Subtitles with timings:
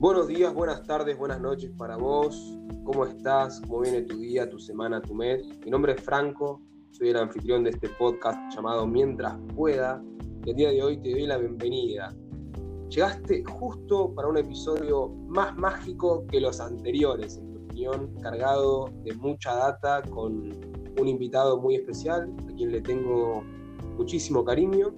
[0.00, 2.56] Buenos días, buenas tardes, buenas noches para vos.
[2.84, 3.60] ¿Cómo estás?
[3.60, 5.42] ¿Cómo viene tu día, tu semana, tu mes?
[5.62, 10.02] Mi nombre es Franco, soy el anfitrión de este podcast llamado Mientras Pueda.
[10.46, 12.16] Y el día de hoy te doy la bienvenida.
[12.88, 19.12] Llegaste justo para un episodio más mágico que los anteriores, en mi opinión, cargado de
[19.16, 20.50] mucha data, con
[20.98, 23.44] un invitado muy especial, a quien le tengo
[23.98, 24.94] muchísimo cariño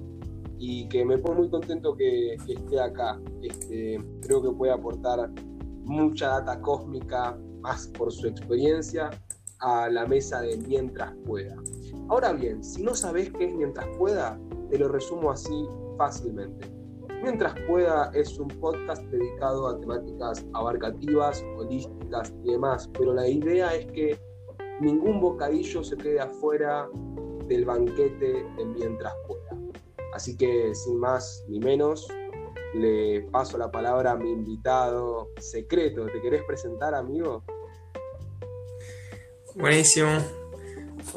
[0.62, 3.20] y que me pongo muy contento que, esté acá.
[3.42, 5.28] Este, creo que puede aportar
[5.82, 9.10] mucha data cósmica, más por su experiencia,
[9.58, 11.56] a la mesa de mientras pueda.
[12.08, 14.38] Ahora bien, si no sabes qué es mientras pueda,
[14.70, 15.66] te lo resumo así
[15.98, 16.72] fácilmente.
[17.24, 23.74] Mientras pueda es un podcast dedicado a temáticas abarcativas, holísticas y demás, pero la idea
[23.74, 24.16] es que
[24.80, 26.88] ningún bocadillo se quede afuera
[27.48, 29.61] del banquete de mientras pueda.
[30.12, 32.06] Así que sin más ni menos,
[32.74, 36.06] le paso la palabra a mi invitado secreto.
[36.06, 37.44] ¿Te querés presentar, amigo?
[39.54, 40.18] Buenísimo.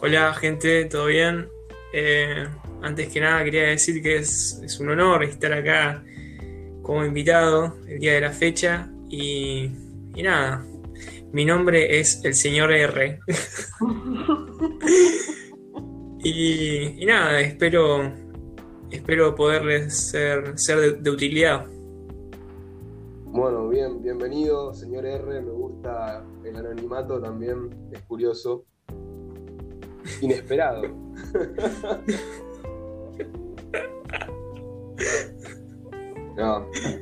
[0.01, 1.49] Hola, gente, ¿todo bien?
[1.93, 2.47] Eh,
[2.81, 6.03] antes que nada, quería decir que es, un honor estar acá
[6.81, 8.89] como invitado el día de la fecha.
[9.09, 9.71] Y,
[10.15, 10.65] nada,
[11.31, 13.19] mi nombre es el señor R.
[16.23, 18.24] y, y nada, espero
[18.91, 21.65] espero poderles ser, ser de, utilidad.
[23.25, 25.41] Bueno, bien, bienvenido, señor R.
[25.41, 28.63] Me gusta el anonimato también, es curioso.
[30.21, 30.83] Inesperado.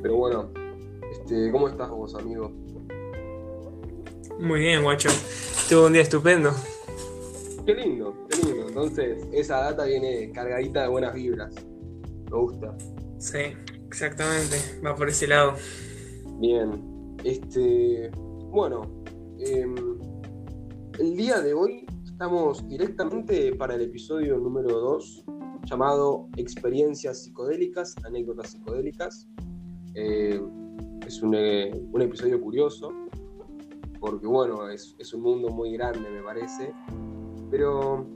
[0.02, 0.50] pero bueno,
[1.12, 2.50] este, ¿cómo estás vos, amigo?
[4.38, 5.10] Muy bien, guacho.
[5.68, 6.50] Tuvo un día estupendo.
[7.64, 8.68] Qué lindo, qué lindo.
[8.68, 11.54] Entonces, esa data viene cargadita de buenas vibras
[12.34, 12.76] me gusta.
[13.18, 13.38] Sí,
[13.86, 15.54] exactamente, va por ese lado.
[16.40, 18.10] Bien, este,
[18.50, 18.82] bueno,
[19.38, 19.74] em,
[20.98, 25.24] el día de hoy estamos directamente para el episodio número 2
[25.64, 29.28] llamado Experiencias psicodélicas, anécdotas psicodélicas.
[29.94, 30.40] Eh,
[31.06, 32.92] es un, eh, un, episodio curioso,
[34.00, 36.72] porque bueno, es, es un mundo muy grande me parece,
[37.50, 38.06] pero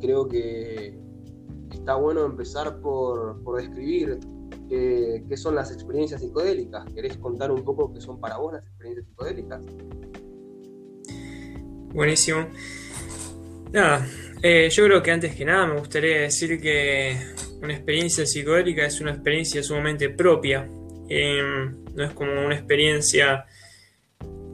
[0.00, 1.01] creo que
[1.76, 4.18] está bueno empezar por, describir
[4.68, 6.84] qué, son las experiencias psicodélicas.
[6.94, 9.62] ¿Querés contar un poco qué son para vos las experiencias psicodélicas?
[11.92, 12.46] Buenísimo.
[13.72, 14.06] Nada,
[14.42, 17.16] eh, yo creo que antes que nada me gustaría decir que
[17.62, 20.68] una experiencia psicodélica es una experiencia sumamente propia.
[21.08, 23.44] Em, no es como una experiencia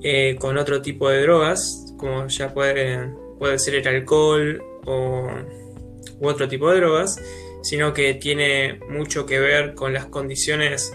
[0.02, 5.28] eh, con otro tipo de drogas, como ya puede, puede ser el alcohol o
[6.20, 7.20] u otro tipo de drogas,
[7.62, 10.92] sino que tiene mucho que ver con las condiciones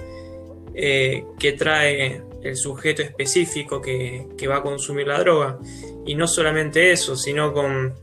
[0.73, 5.59] eh, que trae el sujeto específico que, va a consumir la droga.
[6.05, 7.93] Y no solamente eso, sino con,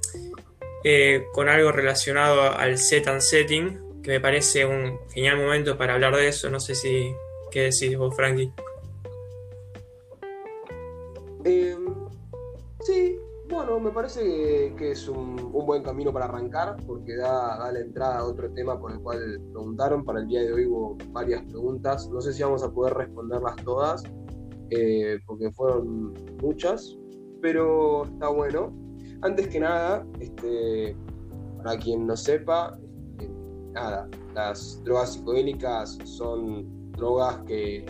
[0.85, 5.95] eh, con algo relacionado al set and setting, que me parece un genial momento para
[5.95, 6.49] hablar de eso.
[6.49, 7.13] No sé si
[7.51, 8.51] qué decís vos, Frankie.
[11.45, 11.95] Em,
[12.85, 13.19] sí,
[13.51, 18.25] bueno, me parece que, es un, buen camino para arrancar porque da, la entrada a
[18.25, 20.05] otro tema por el cual preguntaron.
[20.05, 22.09] Para el día de hoy hubo varias preguntas.
[22.11, 24.05] No sé si vamos a poder responderlas todas
[24.71, 26.97] eh, porque fueron muchas,
[27.43, 28.73] pero está bueno.
[29.23, 30.97] Antes que nada, este,
[31.59, 32.79] para quien no sepa,
[33.19, 33.29] este,
[33.73, 37.85] nada, las drogas psicodélicas son drogas que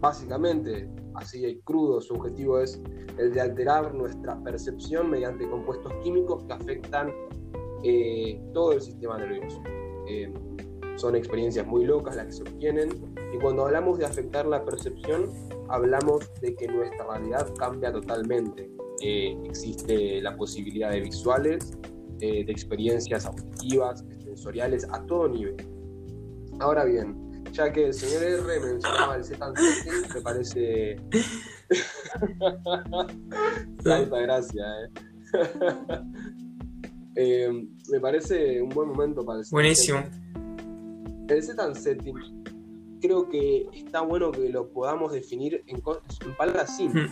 [0.00, 2.80] básicamente así de crudo, su objetivo es
[3.18, 7.12] el de alterar nuestra percepción mediante compuestos químicos que afectan
[7.82, 9.62] eh, todo el sistema nervioso.
[10.08, 10.32] Eh,
[10.96, 12.88] son experiencias muy locas las que se obtienen
[13.34, 15.30] y cuando hablamos de afectar la percepción,
[15.68, 18.70] hablamos de que nuestra realidad cambia totalmente.
[19.02, 21.76] Eh, existe la posibilidad de visuales,
[22.18, 25.56] de experiencias auditivas, sensoriales a todo nivel.
[26.60, 27.25] Ahora bien,
[27.56, 29.52] ya que el señor R mencionaba el Z
[30.14, 31.00] me parece.
[33.82, 34.90] Tanta gracia, eh.
[37.16, 37.50] eh.
[37.90, 40.04] me parece un buen momento para el Buenísimo.
[41.28, 42.14] El Z setting
[43.00, 47.10] creo que está bueno que lo podamos definir en, en palabras simples.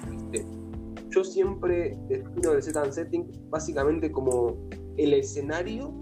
[1.11, 4.69] Yo siempre defino el Z setting básicamente como
[4.99, 5.94] el escenario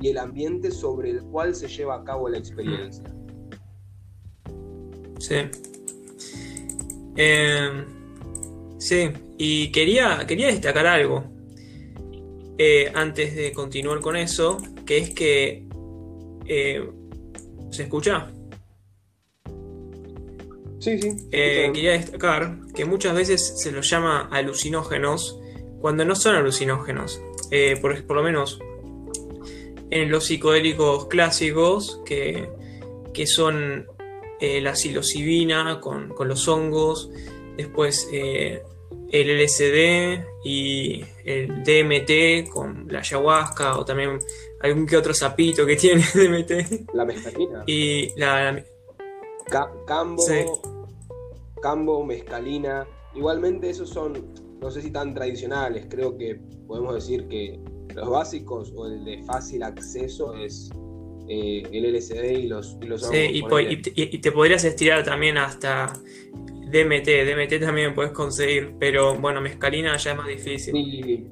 [0.00, 3.04] y el ambiente sobre el cual se lleva a cabo la experiencia.
[5.22, 5.36] Sí.
[7.16, 7.84] Em,
[8.78, 11.24] sí, y quería, quería destacar algo
[12.58, 15.64] eh, antes de continuar con eso, que es que...
[16.46, 16.88] Eh,
[17.70, 18.32] ¿Se escucha?
[20.80, 21.12] Sí, sí.
[21.30, 25.38] Eh, quería destacar que muchas veces se los llama alucinógenos
[25.80, 27.22] cuando no son alucinógenos.
[27.52, 28.58] Eh, por, por, lo menos
[29.90, 32.48] en los psicodélicos clásicos, que,
[33.14, 33.86] que son
[34.42, 37.10] eh, la psilocibina con, con, los hongos,
[37.56, 38.62] después el
[39.12, 44.18] LSD y el DMT con la ayahuasca o también
[44.60, 46.94] algún que otro sapito que tiene DMT.
[46.94, 47.62] La mescalina.
[47.66, 48.64] Y la,
[49.86, 50.24] cambo,
[51.60, 52.86] cambo, mescalina.
[53.14, 57.60] Igualmente esos son, no sé si tan tradicionales, creo que podemos decir que
[57.94, 60.70] los básicos o el de fácil acceso es
[61.28, 63.42] eh, el LSD y los, y los sí,
[63.94, 65.92] y, te podrías estirar también hasta
[66.72, 71.28] DMT, DMT también puedes conseguir, pero bueno, mescalina ya es más difícil.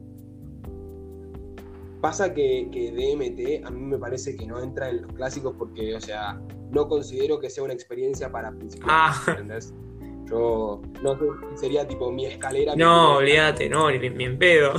[2.01, 5.95] Pasa que, que, DMT a mí me parece que no entra en los clásicos porque,
[5.95, 6.41] o sea,
[6.71, 9.25] no considero que sea una experiencia para principiantes, ah.
[9.29, 9.75] ¿entendés?
[10.31, 11.19] Yo no
[11.57, 12.77] sería tipo mi escalera.
[12.77, 14.75] No, olvídate, no, ni, en pedo.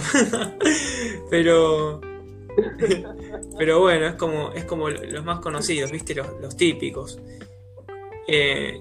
[1.30, 2.00] pero.
[3.58, 6.16] pero bueno, es como, es como los más conocidos, ¿viste?
[6.16, 7.20] Los, típicos.
[8.28, 8.80] Eh,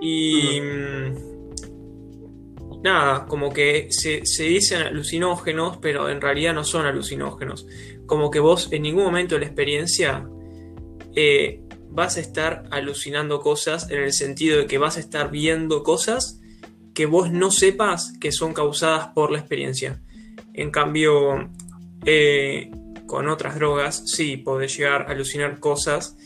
[0.00, 0.60] y.
[0.60, 1.28] Mm,
[2.82, 7.66] nada, como que se, dicen alucinógenos, pero en realidad no son alucinógenos.
[8.06, 10.28] Como que vos en ningún momento de la experiencia
[11.14, 11.60] eh,
[11.90, 16.40] vas a estar alucinando cosas en el sentido de que vas a estar viendo cosas
[16.94, 20.00] que vos no sepas que son causadas por la experiencia.
[20.54, 21.50] En cambio,
[22.04, 22.70] eh,
[23.08, 26.16] con otras drogas, sí, podés llegar a alucinar cosas,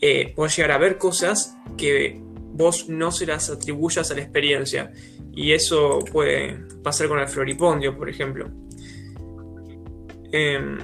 [0.00, 2.18] eh, podés llegar a ver cosas que
[2.54, 4.90] vos no se las atribuyas a la experiencia.
[5.32, 8.46] Y eso puede pasar con el floripondio, por ejemplo.
[10.32, 10.78] Em,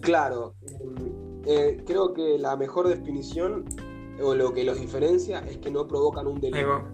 [0.00, 3.64] claro, em, eh, creo que la mejor definición
[4.22, 6.86] o lo que los diferencia es que no provocan un delirio.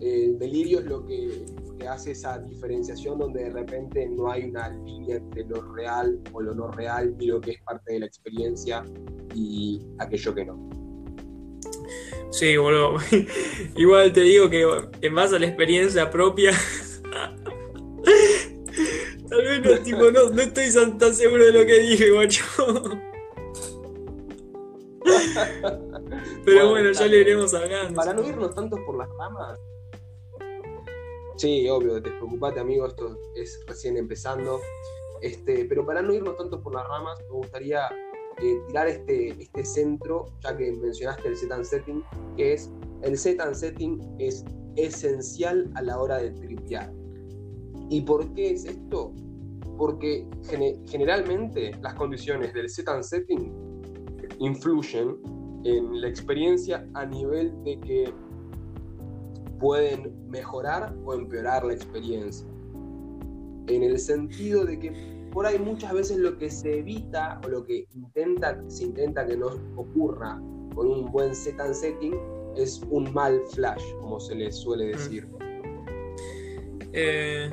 [0.00, 1.46] El delirio es lo que,
[1.86, 6.54] hace esa diferenciación donde de repente no hay una línea entre lo real o lo
[6.54, 8.84] no real y lo que es parte de la experiencia
[9.34, 10.68] y aquello que no.
[12.30, 12.96] Sí, boludo.
[13.76, 14.66] Igual te digo que
[15.00, 16.52] en base a la experiencia propia.
[19.28, 22.44] Tal vez no, tipo, no, no estoy tan, seguro de lo que dije, guacho.
[26.44, 27.94] Pero bueno, ya le iremos hablando.
[27.94, 29.58] Para no irnos tantos por las ramas.
[31.38, 34.58] Sí, obvio, despreocupate, amigo, esto es recién empezando.
[35.22, 37.86] Este, pero para no irnos tantos por las ramas, me gustaría
[38.42, 42.04] eh, tirar este, este centro, ya que mencionaste el set and setting,
[42.36, 44.44] que es el set and setting es
[44.74, 46.92] esencial a la hora de tripear.
[47.88, 49.12] ¿Y por qué es esto?
[49.76, 50.26] Porque
[50.88, 53.52] generalmente las condiciones del set and setting
[54.40, 55.16] influyen
[55.62, 58.12] en la experiencia a nivel de que
[59.58, 62.46] pueden mejorar o empeorar la experiencia.
[63.66, 67.64] En el sentido de que por ahí muchas veces lo que se evita o lo
[67.64, 70.40] que intenta, se intenta que no ocurra
[70.74, 72.14] con un buen set and setting
[72.56, 74.90] es un mal flash, como se le suele mm.
[74.92, 75.28] decir.
[76.92, 77.50] Eh,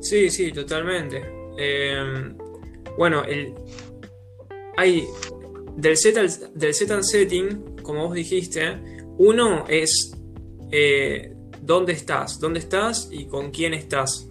[0.00, 1.22] sí, sí, totalmente.
[1.58, 2.34] Eh,
[2.96, 3.54] bueno, el,
[4.76, 5.06] hay
[5.76, 6.16] del set,
[6.54, 8.80] del set and setting, como vos dijiste,
[9.18, 10.17] uno es
[10.70, 14.28] eh, dónde estás, dónde estás y con quién estás.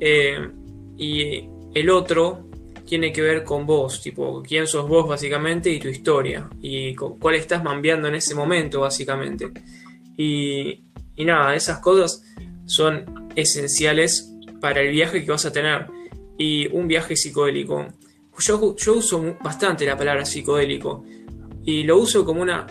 [0.00, 2.48] y el otro
[2.88, 7.34] tiene que ver con vos, tipo, quién sos vos básicamente y tu historia, y cuál
[7.34, 9.52] estás mambeando en ese momento básicamente.
[10.16, 10.84] Y,
[11.18, 12.24] nada, esas cosas
[12.64, 15.86] son esenciales para el viaje que vas a tener.
[16.38, 17.86] Y un viaje psicodélico.
[18.38, 21.04] Yo, yo uso bastante la palabra psicodélico
[21.64, 22.66] y lo uso como una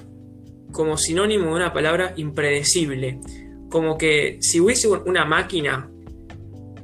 [0.77, 3.19] como sinónimo de una palabra impredecible.
[3.67, 5.91] Como que si hubiese una máquina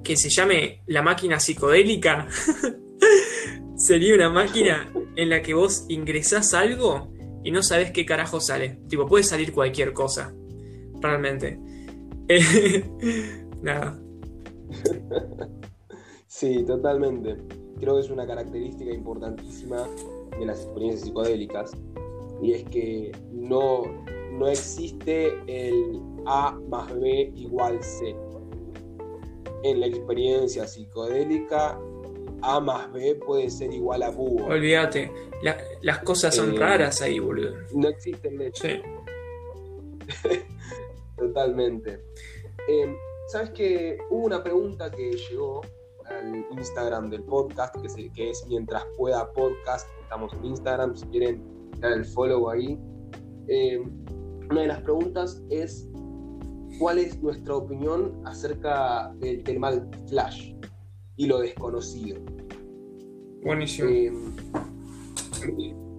[0.04, 2.28] que se llame la máquina psicodélica,
[3.78, 8.80] sería una máquina en la que vos ingresás algo y no sabes qué carajo sale.
[8.90, 10.34] Tipo, puede salir cualquier cosa.
[11.00, 11.60] Realmente.
[13.62, 14.02] nada.
[16.26, 17.38] Sí, totalmente.
[17.80, 19.88] Creo que es una característica importantísima
[20.40, 21.78] de las experiencias psicodélicas.
[22.44, 23.84] Y es que no,
[24.34, 28.16] no existe el A más B igual C
[29.64, 31.80] en la experiencia psicodélica,
[32.42, 34.48] A más B puede ser igual a búho.
[34.48, 35.12] Olvídate,
[35.82, 37.56] las cosas son eh, raras ahí, boludo.
[37.74, 38.60] No existen leyes.
[38.60, 38.82] Sí.
[41.18, 42.04] Totalmente.
[42.68, 42.94] Em,
[43.28, 45.62] Sabes que hubo una pregunta que llegó
[46.06, 49.90] al Instagram del podcast, que, que es Mientras Pueda Podcast.
[50.02, 51.42] Estamos en Instagram, si quieren
[51.92, 52.80] el follow ahí.
[53.48, 54.04] Em,
[54.50, 55.90] una de las preguntas es
[56.80, 60.54] cuál es nuestra opinión acerca del, tema mal flash
[61.18, 62.20] y lo desconocido.
[63.44, 63.90] Buenísimo.
[63.90, 64.12] Eh,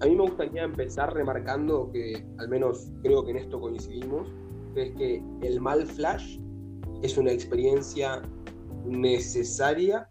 [0.00, 4.29] a mí me gustaría empezar remarcando que, al menos creo que en esto coincidimos,
[4.75, 6.38] que es que el mal flash
[7.03, 8.23] es una experiencia
[8.85, 10.09] necesaria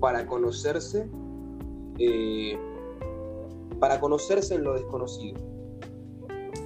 [0.00, 1.08] para conocerse,
[1.98, 2.58] eh,
[3.82, 5.40] para conocerse en lo desconocido.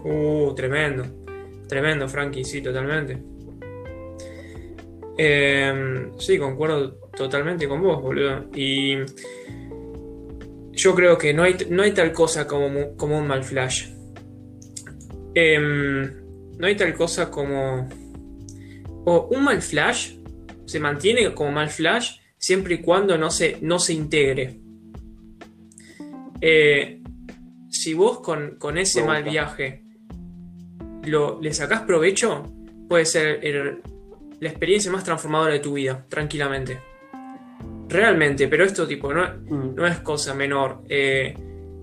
[0.04, 1.02] Uh, tremendo,
[1.66, 3.22] tremendo, Frankie, sí, totalmente.
[5.16, 8.50] Em, sí, concuerdo totalmente con vos, boludo.
[8.54, 8.98] Y
[10.72, 13.88] yo creo que no hay, no hay tal cosa como, como un mal flash.
[15.34, 16.02] Em,
[16.58, 17.88] no hay tal cosa como...
[19.06, 20.18] Un mal flash
[20.66, 24.60] se mantiene como mal flash siempre y cuando no se, no se integre.
[26.40, 26.95] Eh,
[27.86, 29.84] si vos con, ese mal viaje
[31.04, 32.42] lo, le sacás provecho,
[32.88, 33.38] puede ser
[34.40, 36.80] la experiencia más transformadora de tu vida, tranquilamente.
[37.88, 39.76] Realmente, pero esto tipo no, mm.
[39.76, 40.82] no es cosa menor.
[40.88, 41.32] Eh,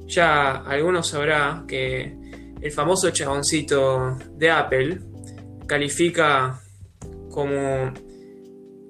[0.05, 2.17] ya algunos sabrá que
[2.60, 5.00] el famoso chaboncito de Apple
[5.65, 6.60] califica
[7.31, 7.93] como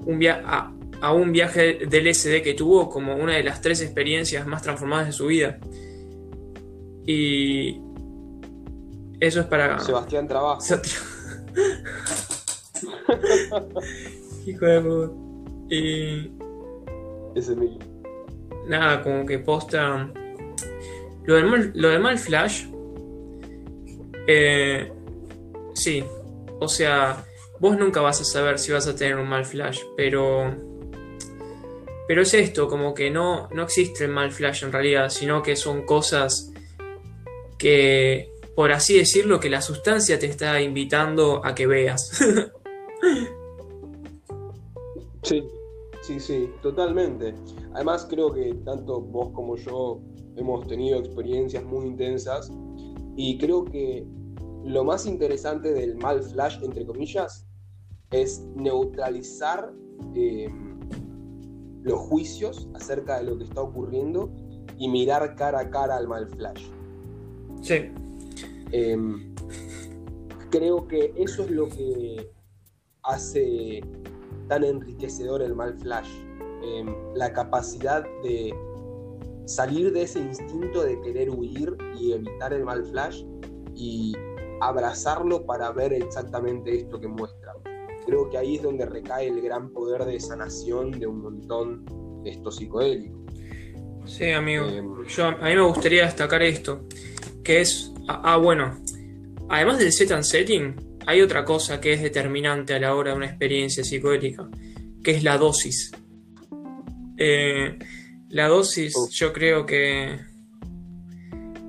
[0.07, 4.47] un a, a, un viaje del SD que tuvo como una de las tres experiencias
[4.47, 5.59] más transformadas de su vida.
[7.05, 7.81] Y
[9.19, 9.79] eso es para...
[9.79, 10.61] Sebastián Trabajo.
[14.45, 15.13] Hijo de puta.
[15.69, 16.31] Y
[17.35, 17.79] ese mismo.
[18.67, 20.11] Nada, como que posta.
[21.25, 22.65] Lo del mal, lo mal flash.
[24.27, 24.91] Eh,
[25.73, 26.03] sí.
[26.59, 27.25] O sea,
[27.59, 30.53] vos nunca vas a saber si vas a tener un mal flash, pero.
[32.07, 35.55] Pero es esto, como que no, no existe el mal flash en realidad, sino que
[35.55, 36.52] son cosas
[37.63, 42.11] que, por así decirlo, que la sustancia te está invitando a que veas.
[45.23, 45.43] sí,
[46.03, 47.33] Sí, sí, totalmente.
[47.73, 50.01] Además creo que tanto vos como yo
[50.35, 52.51] hemos tenido experiencias muy intensas
[53.15, 54.05] y creo que
[54.65, 57.47] lo más interesante del mal flash, entre comillas,
[58.11, 59.71] es neutralizar
[60.13, 60.77] em,
[61.83, 64.29] los juicios acerca de lo que está ocurriendo
[64.77, 66.67] y mirar cara a cara al mal flash.
[67.63, 67.89] Sí.
[68.71, 69.33] Em,
[70.51, 72.29] creo que eso es lo que
[73.03, 73.81] hace
[74.47, 76.09] tan enriquecedor el mal flash.
[76.63, 78.53] Em, la capacidad de
[79.45, 83.23] salir de ese instinto de querer huir y evitar el mal flash
[83.75, 84.13] y
[84.61, 87.53] abrazarlo para ver exactamente esto que muestra.
[88.05, 91.85] Creo que ahí es donde recae el gran poder de sanación de un montón
[92.23, 93.19] de estos psicodélicos.
[94.05, 94.65] Sí, amigo.
[94.65, 96.81] Em, Yo, a mí me gustaría destacar esto,
[97.43, 98.79] que es, ah, ah bueno,
[99.49, 103.17] además del set and setting, hay otra cosa que es determinante a la hora de
[103.17, 104.49] una experiencia psicodélica,
[105.03, 105.91] que es la dosis.
[107.17, 107.77] Eh,
[108.29, 110.17] la dosis yo creo que,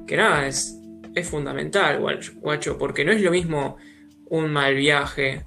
[0.06, 0.78] que nada, es,
[1.14, 2.00] es fundamental,
[2.40, 3.76] guacho, porque no es lo mismo
[4.30, 5.44] un mal viaje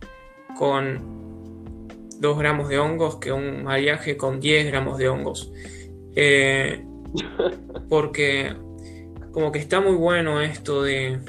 [0.58, 1.88] con
[2.20, 5.52] 2 gramos de hongos que un mal viaje con 10 gramos de hongos.
[6.16, 6.84] Eh,
[7.90, 8.56] porque
[9.38, 11.20] como que está muy bueno esto de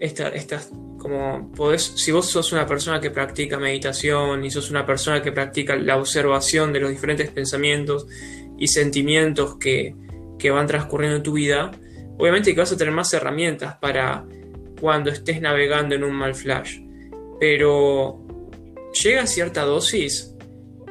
[0.00, 0.32] esta,
[0.96, 5.30] como podés, si vos sos una persona que practica meditación y sos una persona que
[5.30, 8.06] practica la observación de los diferentes pensamientos
[8.56, 9.94] y sentimientos que,
[10.50, 11.70] van transcurriendo en tu vida,
[12.16, 14.24] obviamente que vas a tener más herramientas para
[14.80, 16.80] cuando estés navegando en un mal flash.
[17.38, 18.24] Pero
[19.04, 20.34] llega cierta dosis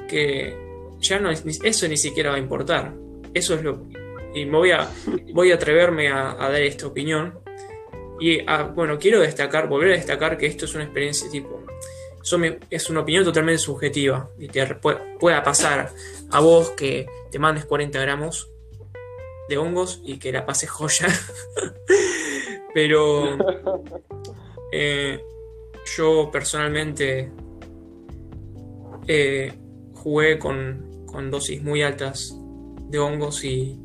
[0.08, 0.56] que
[1.00, 2.94] ya no eso ni siquiera va a importar.
[3.34, 3.99] Eso es lo.
[4.34, 4.90] Y voy a,
[5.34, 7.40] voy a atreverme a dar esta opinión
[8.20, 11.64] y ah, bueno, quiero destacar, volver a destacar que esto es una experiencia tipo.
[12.70, 14.30] es una opinión totalmente subjetiva.
[14.38, 15.92] Y te pueda pasar
[16.30, 18.50] a vos que te mandes 40 gramos
[19.48, 21.08] de hongos y que la pases joya.
[22.74, 23.38] Pero
[24.72, 25.24] eh,
[25.98, 27.32] yo personalmente
[29.08, 29.54] eh,
[29.96, 32.36] jugué con, con, dosis muy altas
[32.90, 33.80] de hongos y,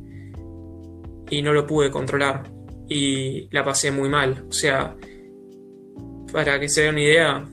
[1.29, 2.43] y no lo pude controlar
[2.87, 4.45] y la pasé muy mal.
[4.49, 4.95] O sea,
[6.31, 7.49] para que se den una idea,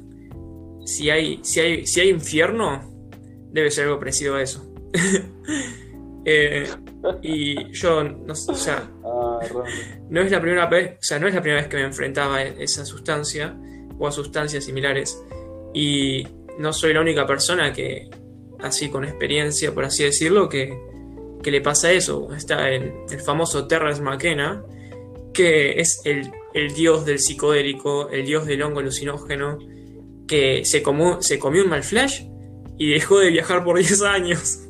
[0.84, 2.90] si hay, si hay, si hay infierno,
[3.50, 4.72] debe ser algo parecido a eso.
[6.24, 6.68] Eh,
[7.20, 9.40] y yo, no, o sea, ah,
[10.08, 12.36] no es la primera vez, o sea, no es la primera vez que me enfrentaba
[12.36, 13.58] a esa sustancia
[13.98, 15.20] o a sustancias similares.
[15.74, 16.24] Y
[16.60, 18.08] no soy la única persona que,
[18.60, 20.78] así con experiencia, por así decirlo, que,
[21.42, 22.32] que le pasa eso.
[22.34, 24.64] Está el, el famoso Terrence McKenna,
[25.32, 29.58] que es el, el dios del psicodélico, el dios del hongo alucinógeno,
[30.26, 32.24] que se comió, se comió un mal flash
[32.78, 34.68] y dejó de viajar por 10 años.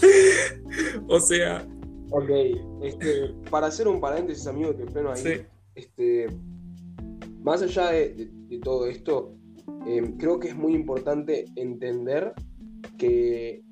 [1.08, 1.66] o sea.
[2.10, 2.30] Ok,
[2.82, 5.44] este, para hacer un paréntesis, amigo, que freno ahí.
[5.74, 6.28] Este,
[7.42, 8.30] más allá de,
[8.62, 9.34] todo esto,
[9.86, 12.32] em, creo que es muy importante entender
[12.98, 13.62] que.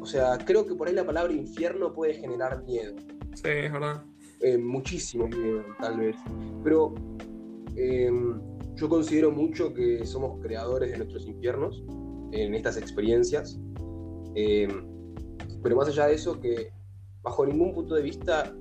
[0.00, 2.94] O sea, creo que por ahí la palabra infierno puede generar miedo.
[3.34, 4.04] Sí, es verdad.
[4.40, 6.16] Eh, muchísimo miedo, tal vez.
[6.64, 6.94] Pero
[7.76, 8.40] em,
[8.74, 11.82] yo considero mucho que somos creadores de nuestros infiernos
[12.32, 13.58] en estas experiencias.
[14.34, 14.86] Em,
[15.62, 16.72] pero más allá de eso, que
[17.22, 18.52] bajo ningún punto de vista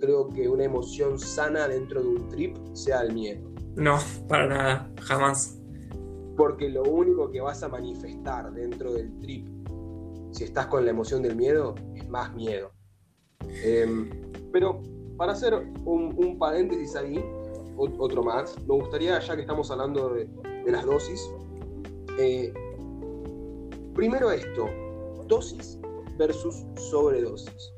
[0.00, 3.48] creo que una emoción sana dentro de un trip sea el miedo.
[3.76, 5.58] No, para nada, jamás.
[6.36, 9.46] Porque lo único que vas a manifestar dentro del trip,
[10.42, 12.72] si estás con la emoción del miedo, es más miedo.
[13.62, 14.10] Em,
[14.50, 14.82] pero
[15.16, 17.24] para hacer un, paréntesis ahí,
[17.76, 20.28] otro más, me gustaría, ya que estamos hablando de,
[20.66, 21.30] las dosis,
[22.18, 22.52] eh,
[23.94, 24.68] primero esto,
[25.28, 25.78] dosis
[26.18, 27.72] versus sobredosis.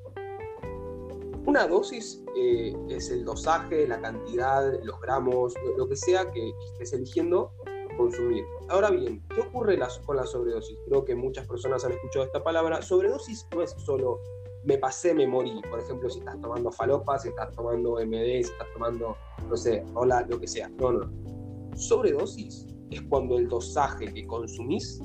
[1.44, 6.94] Una dosis eh, es el dosaje, la cantidad, los gramos, lo, que sea que estés
[6.94, 7.52] eligiendo
[7.96, 8.44] consumir.
[8.68, 10.76] Ahora bien, ¿qué ocurre con la sobredosis?
[10.88, 12.82] Creo que muchas personas han escuchado esta palabra.
[12.82, 14.20] Sobredosis no es solo
[14.64, 15.60] me pasé, me morí.
[15.70, 19.16] Por ejemplo, si estás tomando falopa, si estás tomando MD, si estás tomando,
[19.48, 20.68] no sé, hola, lo que sea.
[20.80, 21.76] No, no.
[21.76, 25.00] Sobredosis es cuando el dosaje que consumís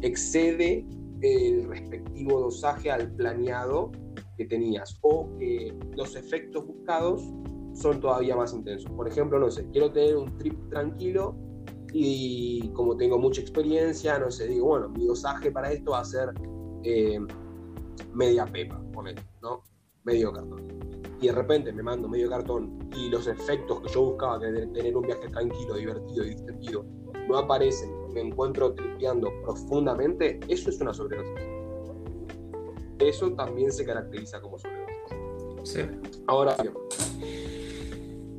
[0.00, 0.86] excede
[1.20, 3.92] el respectivo dosaje al planeado
[4.36, 7.22] que tenías o que los efectos buscados
[7.74, 8.90] son todavía más intensos.
[8.92, 11.36] Por ejemplo, no sé, quiero tener un trip tranquilo
[11.92, 16.04] y como tengo mucha experiencia, no sé, digo, bueno, mi dosaje para esto va a
[16.04, 16.32] ser
[16.84, 17.18] eh,
[18.12, 18.80] media pepa,
[19.42, 19.62] ¿no?
[20.04, 20.66] Medio cartón.
[21.20, 24.96] Y de repente me mando medio cartón y los efectos que yo buscaba de tener
[24.96, 26.84] un viaje tranquilo, divertido y distendido
[27.28, 31.32] no aparecen, me encuentro tripeando profundamente, eso es una sobredosis.
[32.98, 35.88] Eso también se caracteriza como sobredosis.
[36.26, 36.74] Ahora bien,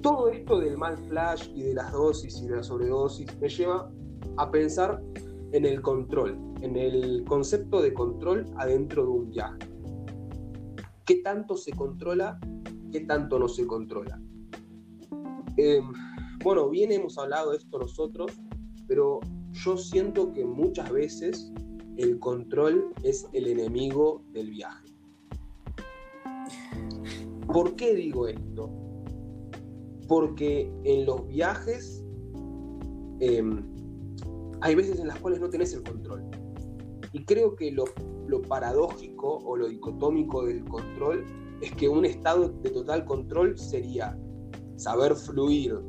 [0.04, 3.90] todo esto del mal flash y de las dosis y de la sobredosis me lleva
[4.36, 5.02] a pensar
[5.54, 9.60] en el control, en el concepto de control adentro de un viaje.
[11.06, 12.38] ¿Qué tanto se controla?
[12.92, 14.22] ¿Qué tanto no se controla?
[15.56, 15.94] Em,
[16.44, 18.32] bueno, bien hemos hablado de esto nosotros,
[18.88, 21.54] pero yo siento que muchas veces
[21.96, 24.90] el control es el enemigo del viaje.
[27.48, 28.83] ¿Por qué digo esto?
[30.14, 32.06] Porque en los viajes
[33.20, 33.64] em,
[34.62, 36.24] hay veces en las cuales no tenés el control.
[37.14, 37.86] Y creo que lo,
[38.48, 41.26] paradójico o lo dicotómico del control
[41.62, 44.16] es que un estado de total control sería
[44.76, 45.80] saber fluir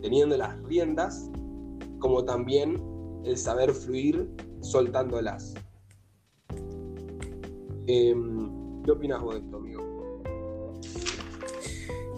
[0.00, 1.28] teniendo las riendas,
[1.98, 2.80] como también
[3.24, 5.54] el saber fluir soltándolas.
[7.88, 9.75] Em, ¿Qué opinas vos de esto, amigo?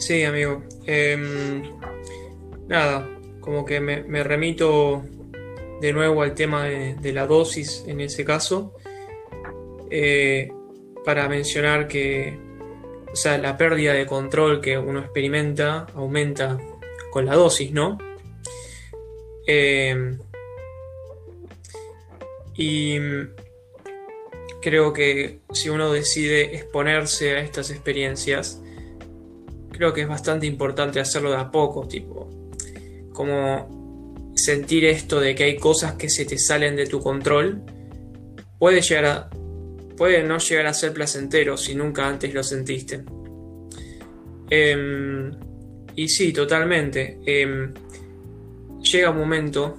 [0.09, 0.63] Sí, amigo.
[0.87, 1.65] Em,
[2.67, 3.07] nada,
[3.41, 5.05] como que me remito
[5.83, 8.75] de nuevo al tema de, la dosis en ese caso,
[9.91, 10.51] eh,
[11.05, 12.39] para mencionar que
[13.13, 16.57] o sea, la pérdida de control que uno experimenta aumenta
[17.11, 17.99] con la dosis, ¿no?
[19.47, 20.17] Eh,
[22.55, 22.99] y
[24.63, 28.63] creo que si uno decide exponerse a estas experiencias,
[29.79, 32.29] creo que es bastante importante hacerlo de a poco, tipo,
[33.13, 37.63] como sentir esto de que hay cosas que se te salen de tu control
[38.59, 39.31] puede llegar a
[39.97, 43.03] puede no llegar a ser placentero si nunca antes lo sentiste.
[44.49, 45.33] Em,
[45.97, 47.19] y sí, totalmente.
[47.27, 47.75] Em,
[48.81, 49.79] llega un momento.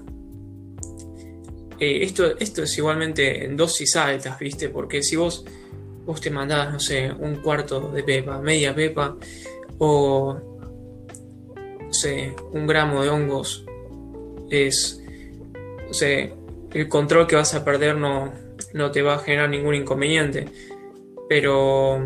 [1.79, 4.67] Eh, esto, esto es igualmente en dosis altas, ¿viste?
[4.67, 5.45] Porque si vos,
[6.05, 9.15] vos te mandás, no sé, un cuarto de pepa, media pepa,
[9.79, 10.37] o
[11.81, 13.65] no sé, un gramo de hongos
[14.51, 15.01] es,
[15.89, 16.29] o sea,
[16.73, 18.31] el control que vas a perder no,
[18.73, 20.47] no te va a generar ningún inconveniente.
[21.27, 21.99] Pero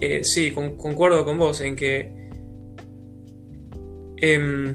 [0.00, 2.12] eh, sí, concuerdo con vos en que,
[4.16, 4.74] em,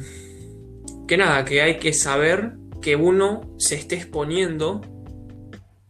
[1.08, 4.82] que nada, que hay que saber que uno se esté exponiendo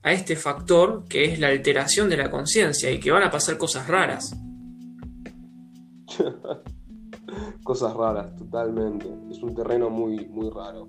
[0.04, 3.58] a este factor que es la alteración de la conciencia y que van a pasar
[3.58, 4.36] cosas raras.
[7.64, 9.08] cosas raras, totalmente.
[9.30, 10.86] Es un terreno muy, muy raro.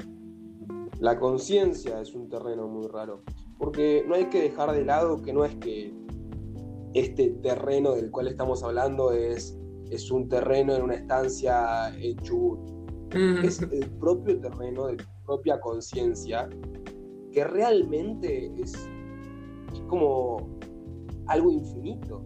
[1.01, 3.23] La conciencia es un terreno muy raro,
[3.59, 5.93] porque no hay que dejar de lado que no es que
[6.95, 9.59] este terreno del cual estamos hablando es
[9.91, 12.59] es un terreno en una estancia en Chubut.
[13.15, 13.45] Mm.
[13.45, 16.49] Es el propio terreno de tu propia conciencia
[17.33, 18.75] que realmente es,
[19.73, 20.59] es como
[21.27, 22.23] algo infinito.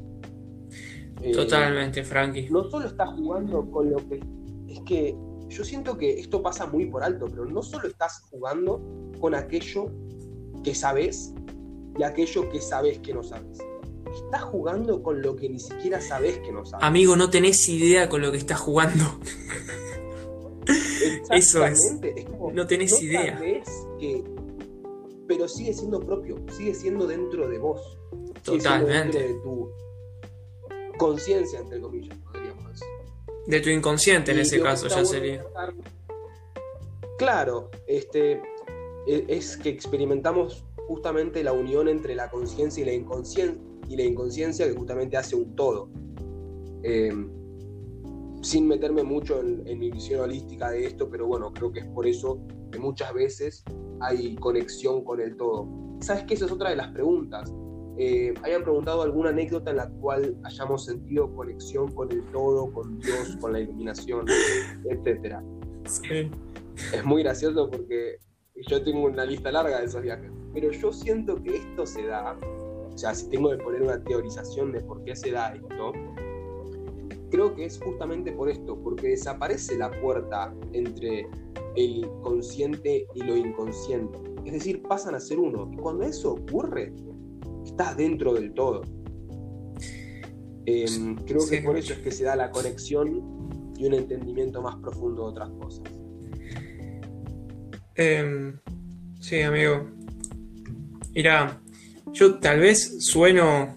[1.23, 2.49] Eh, Totalmente, Frankie.
[2.51, 4.21] no solo estás jugando con lo que.
[4.69, 5.17] Es que
[5.49, 8.81] yo siento que esto pasa muy por alto, pero no solo estás jugando
[9.21, 9.87] con aquello
[10.63, 11.33] que sabes
[11.99, 13.59] y aquello que sabes que no sabes.
[14.15, 16.85] Estás jugando con lo que ni siquiera sabes que no sabes.
[16.85, 19.05] Amigo, no tenés idea con lo que estás jugando.
[21.31, 21.97] eso es.
[22.31, 23.39] Como, No tenés idea.
[23.99, 24.25] que,
[25.27, 27.81] pero sigue siendo propio, sigue siendo dentro de vos.
[28.43, 29.19] Totalmente.
[29.19, 29.71] dentro de tu
[30.99, 32.87] conciencia, entre comillas, podríamos decir.
[33.47, 35.45] De tu inconsciente en ese caso ya sería.
[37.17, 38.43] Claro, este,
[39.07, 43.59] e- es que experimentamos justamente la unión entre la conciencia y la inconsciencia,
[43.89, 45.89] y la inconsciencia que justamente hace un todo.
[46.83, 47.13] Eh,
[48.43, 51.87] sin meterme mucho en, en mi visión holística de esto, pero bueno, creo que es
[51.87, 52.39] por eso
[52.71, 53.65] que muchas veces
[54.01, 55.67] hay conexión con el todo.
[56.01, 56.35] ¿Sabes qué?
[56.35, 57.53] Esa es otra de las preguntas.
[58.01, 63.01] Eh, hayan preguntado alguna anécdota en la cual hayamos sentido conexión con el todo, con
[63.01, 64.25] Dios, con la iluminación,
[64.89, 65.43] etcétera.
[65.85, 66.31] Sí.
[66.95, 68.19] Es muy gracioso porque
[68.69, 72.39] yo tengo una lista larga de esos viajes, pero yo siento que esto se da,
[72.93, 75.93] o sea, si tengo que poner una teorización de por qué se da esto,
[77.31, 81.29] creo que es justamente por esto, porque desaparece la puerta entre
[81.77, 84.19] el consciente y lo inconsciente.
[84.45, 85.69] Es decir, pasan a ser uno.
[85.73, 86.93] Y cuando eso ocurre,
[87.69, 88.83] estás dentro del todo.
[90.67, 94.77] Em, creo que por eso es que se da la conexión y un entendimiento más
[94.77, 95.83] profundo de otras cosas.
[97.95, 98.59] Em,
[99.21, 99.89] sí, amigo.
[101.15, 101.61] Mira,
[102.13, 103.77] yo tal vez sueno.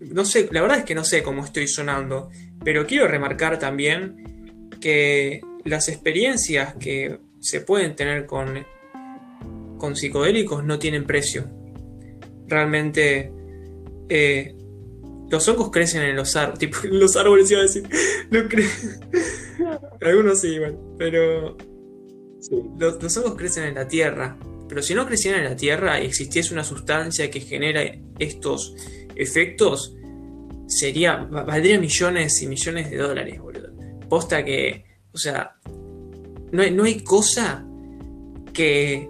[0.00, 2.28] No sé, la verdad es que no sé cómo estoy sonando,
[2.64, 8.66] pero quiero remarcar también que las experiencias que se pueden tener con,
[9.78, 11.61] con psicodélicos no tienen precio.
[12.52, 13.32] Realmente,
[14.10, 14.54] eh,
[15.30, 17.88] los hongos crecen en los árboles, tipo, en los árboles iba a decir,
[18.30, 18.68] no cre-
[20.02, 21.56] Algunos sí, igual, pero
[22.40, 22.56] Sí.
[22.78, 24.36] los, los hongos crecen en la tierra,
[24.68, 27.80] pero si no crecieran en la tierra y existiese una sustancia que genera
[28.18, 28.74] estos
[29.14, 29.94] efectos,
[30.66, 33.68] sería, va- valdría millones y millones de dólares, boludo.
[34.10, 35.56] Posta que, o sea,
[36.50, 37.64] no hay, no hay cosa
[38.52, 39.08] que,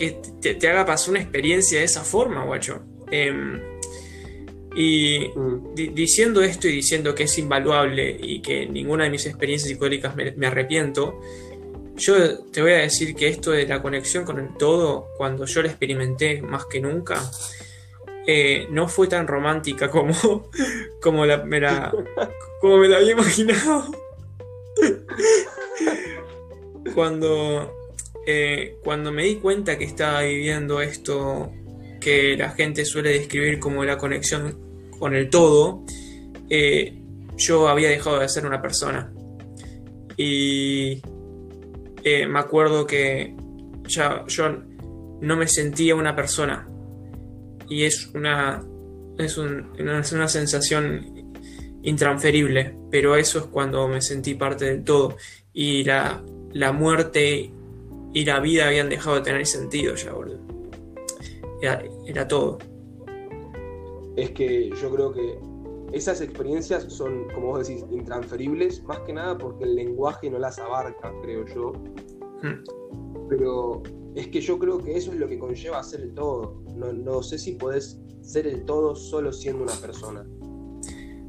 [0.00, 2.82] que te, te haga pasar una experiencia de esa forma, guacho.
[3.12, 3.60] Em,
[4.74, 5.74] y Mm.
[5.74, 10.14] di- diciendo esto y diciendo que es invaluable y que ninguna de mis experiencias psicodélicas
[10.16, 11.20] me, me arrepiento,
[11.96, 15.60] yo te voy a decir que esto de la conexión con el todo, cuando yo
[15.62, 17.20] la experimenté más que nunca,
[18.26, 20.48] eh, no fue tan romántica como,
[21.02, 21.92] como, la, me la,
[22.60, 23.90] como me la había imaginado.
[26.94, 27.74] cuando,
[28.32, 31.50] eh, cuando me di cuenta que estaba viviendo esto
[32.00, 34.58] que la gente suele describir como la conexión
[34.98, 35.84] con el todo,
[36.48, 36.96] eh,
[37.36, 39.12] yo había dejado de ser una persona.
[40.16, 41.00] Y
[42.04, 43.34] eh, me acuerdo que
[43.86, 44.62] ya yo
[45.20, 46.68] no me sentía una persona.
[47.68, 48.62] Y es una,
[49.18, 51.30] es un- es una sensación
[51.82, 55.16] intransferible, pero eso es cuando me sentí parte del todo.
[55.52, 57.50] Y la, la muerte
[58.12, 60.40] y la vida habían dejado de tener sentido ya, boludo.
[61.62, 62.58] Era, era todo.
[64.16, 65.38] es que yo creo que
[65.92, 70.58] esas experiencias son, como vos decís, intransferibles, más que nada porque el lenguaje no las
[70.58, 71.72] abarca, creo yo.
[72.42, 73.28] Mm.
[73.28, 73.82] Pero
[74.14, 76.62] es que yo creo que eso es lo que conlleva ser el todo.
[76.76, 80.24] No, no sé si podés ser el todo solo siendo una persona.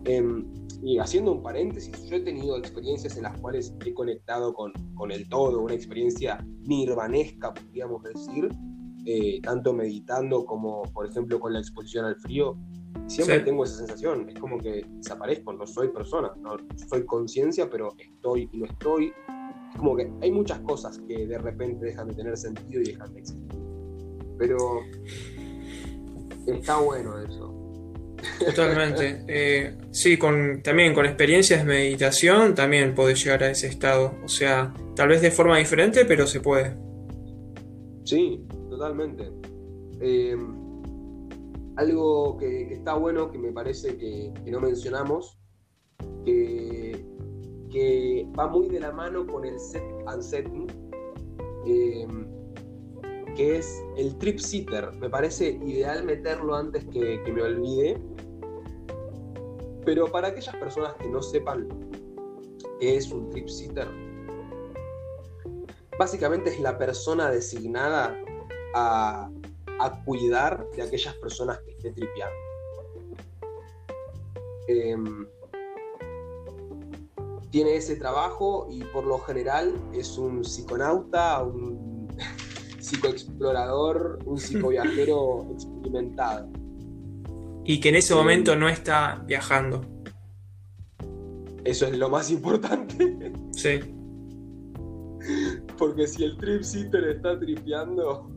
[0.06, 0.46] Em,
[0.84, 5.12] y haciendo un paréntesis, yo he tenido experiencias en las cuales he conectado con, con
[5.12, 8.50] el todo, una experiencia nirvanesca, podríamos decir,
[9.06, 12.58] eh, tanto meditando como, por ejemplo, con la exposición al frío.
[13.08, 13.46] Siempre Sí.
[13.46, 18.50] tengo esa sensación, es como que desaparezco, no soy persona, no soy conciencia, pero estoy
[18.52, 19.12] y no estoy.
[19.72, 23.14] Es como que hay muchas cosas que de repente dejan de tener sentido y dejan
[23.14, 23.60] de existir.
[24.38, 24.58] Pero
[26.48, 27.61] está bueno eso.
[28.40, 29.24] Totalmente.
[29.28, 34.16] Eh, sí, con, también con experiencias de meditación también podés llegar a ese estado.
[34.24, 36.76] O sea, tal vez de forma diferente, pero se puede.
[38.04, 39.32] Sí, totalmente.
[40.02, 40.36] Eh,
[41.78, 45.38] algo que, está bueno, que me parece que, que no mencionamos,
[46.26, 47.06] que,
[47.72, 50.68] que va muy de la mano con el set and setting,
[51.66, 52.08] eh,
[53.50, 54.92] es el trip sitter.
[54.94, 58.02] Me parece ideal meterlo antes que, que me olvide.
[59.86, 61.68] Pero para aquellas personas que no sepan
[62.82, 63.88] ¿Qué es un trip sitter?
[66.00, 68.18] Básicamente es la persona designada
[68.74, 69.30] a,
[70.04, 72.36] cuidar de aquellas personas que esté tripeando.
[74.68, 75.28] Em,
[77.52, 81.91] tiene ese trabajo y por lo general es un psiconauta, un
[82.92, 86.50] psicoexplorador, un psicoviajero experimentado.
[87.64, 89.82] Y que en ese momento no está viajando.
[91.64, 93.32] Eso es lo más importante.
[93.52, 93.80] Sí.
[95.78, 98.30] Porque si el trip sitter está tripeando,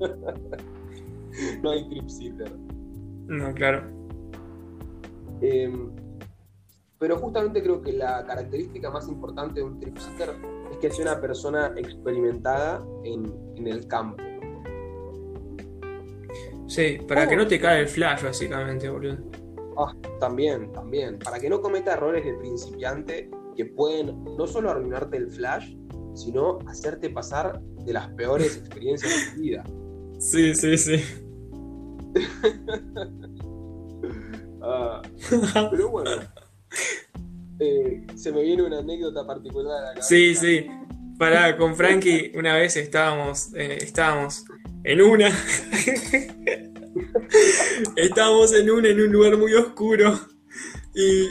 [1.62, 2.52] no hay trip sitter.
[3.26, 3.90] No, claro.
[5.40, 5.90] Em,
[6.98, 10.36] pero justamente creo que la característica más importante de un trip sitter
[10.76, 14.22] es que sea una persona experimentada en, el campo.
[16.68, 19.18] Sí, para que no te caiga el flash, básicamente, boludo.
[19.78, 21.18] Ah, también, también.
[21.18, 25.76] Para que no cometa errores de principiante que pueden no solo arruinarte el flash,
[26.14, 29.64] sino hacerte pasar de las peores experiencias de tu vida.
[30.18, 31.02] Sí, sí, sí.
[34.68, 35.00] Ah,
[35.70, 36.10] pero bueno,
[37.60, 40.02] eh, se me viene una anécdota particular acá.
[40.02, 40.66] Sí, sí.
[41.18, 44.44] Pará, con Frankie una vez estábamos, eh, estábamos
[44.84, 45.28] en una.
[47.96, 50.18] estábamos en una, en un lugar muy oscuro.
[50.94, 51.28] Y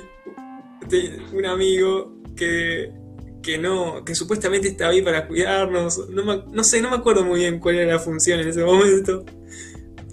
[1.33, 2.91] un amigo que
[3.45, 6.09] que no, que supuestamente estaba ahí para cuidarnos.
[6.09, 9.23] No, sé, no me acuerdo muy bien cuál era la función en ese momento.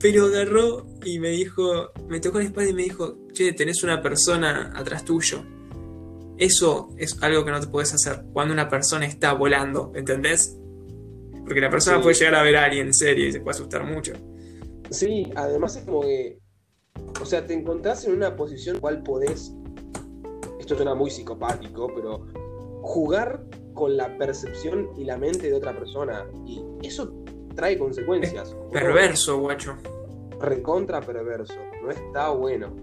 [0.01, 4.03] Pero agarró y me dijo, me tocó la espalda y me dijo, che, tenés una
[4.03, 5.45] persona atrás tuyo.
[6.43, 10.59] Eso es algo que no te puedes hacer cuando una persona está volando, ¿entendés?
[11.45, 13.85] Porque la persona puede llegar a ver a alguien en serio y se puede asustar
[13.85, 14.15] mucho.
[14.91, 16.41] Sí, además es como que,
[17.21, 19.55] o sea, te encontrás en una posición cual podés,
[20.59, 22.27] esto suena muy psicopático, pero
[22.83, 26.27] jugar con la percepción y la mente de otra persona.
[26.45, 27.23] Y eso
[27.55, 28.57] trae consecuencias.
[28.73, 29.77] perverso, guacho.
[30.41, 31.55] Recontra perverso.
[31.85, 32.75] No está bueno.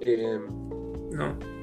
[0.00, 0.40] Eh,
[1.12, 1.55] no.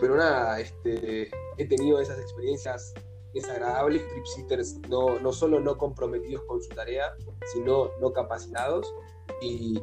[0.00, 2.92] Pero nada, este, he tenido esas experiencias
[3.32, 7.14] desagradables, tripsitters no, no solo no comprometidos con su tarea,
[7.52, 8.92] sino no capacitados.
[9.40, 9.80] Y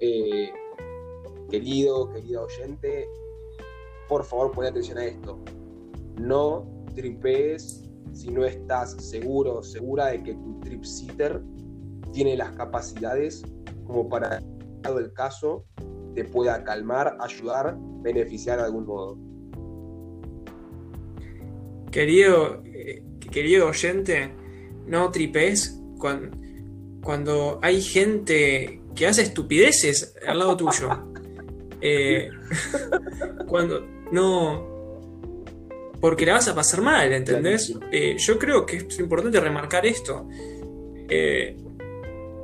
[0.00, 0.52] eh,
[1.50, 3.08] querido, querida oyente,
[4.08, 5.38] por favor pon atención a esto
[6.18, 11.42] no tripees si no estás seguro o segura de que tu trip sitter
[12.12, 13.42] tiene las capacidades
[13.86, 15.64] como para, el caso,
[16.14, 19.18] te pueda calmar, ayudar, beneficiar de algún modo.
[21.90, 24.32] Querido, eh, querido oyente,
[24.86, 26.36] no tripes cuando,
[27.02, 31.10] cuando hay gente que hace estupideces al lado tuyo.
[31.86, 32.30] Eh,
[33.46, 35.20] cuando no,
[36.00, 37.74] porque la vas a pasar mal, ¿entendés?
[37.92, 40.26] Eh, yo creo que es importante remarcar esto.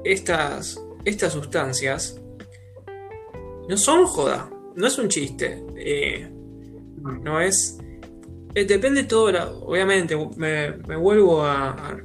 [0.04, 2.20] Estas, estas sustancias
[3.70, 5.64] no son joda, no es un chiste.
[5.76, 6.28] Eh,
[7.22, 7.78] no es.
[8.52, 11.96] depende todo, obviamente, me, vuelvo a,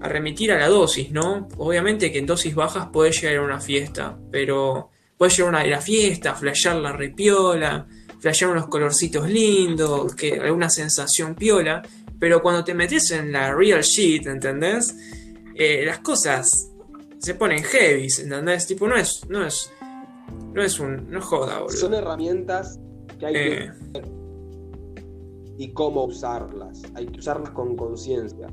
[0.00, 1.48] remitir a la dosis, ¿no?
[1.58, 5.66] Obviamente que en dosis bajas puedes llegar a una fiesta, pero puedes llegar a una,
[5.66, 7.86] la fiesta, flashear la repiola
[8.24, 11.82] flashear unos colorcitos lindos, que alguna sensación piola,
[12.18, 14.96] pero cuando te metes en la real shit, ¿entendés?
[15.54, 16.70] Eh, las cosas
[17.18, 18.66] se ponen heavy, ¿entendés?
[18.66, 19.70] Tipo, no es, no es,
[20.52, 21.76] no es un, no joda, boludo.
[21.76, 22.78] Son herramientas
[23.18, 23.72] que hay que eh.
[25.58, 26.82] y cómo usarlas.
[26.94, 28.46] Hay que usarlas con conciencia.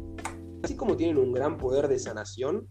[0.63, 2.67] Así como tienen un gran poder de sanación,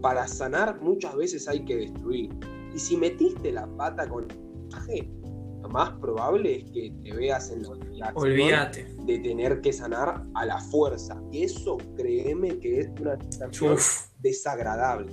[0.00, 2.30] para sanar muchas veces hay que destruir.
[2.74, 5.22] Y si metiste la pata con el
[5.62, 10.46] lo más probable es que te veas en la obligación de tener que sanar a
[10.46, 11.22] la fuerza.
[11.32, 13.76] Eso, créeme que es una sensación
[14.18, 15.12] desagradable.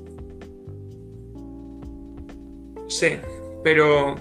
[2.89, 3.17] Sí,
[3.63, 4.15] pero,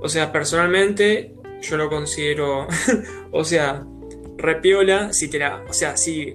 [0.00, 2.66] o sea, personalmente yo lo considero,
[3.32, 3.84] o sea,
[4.38, 6.34] repiola, si te la, o sea, si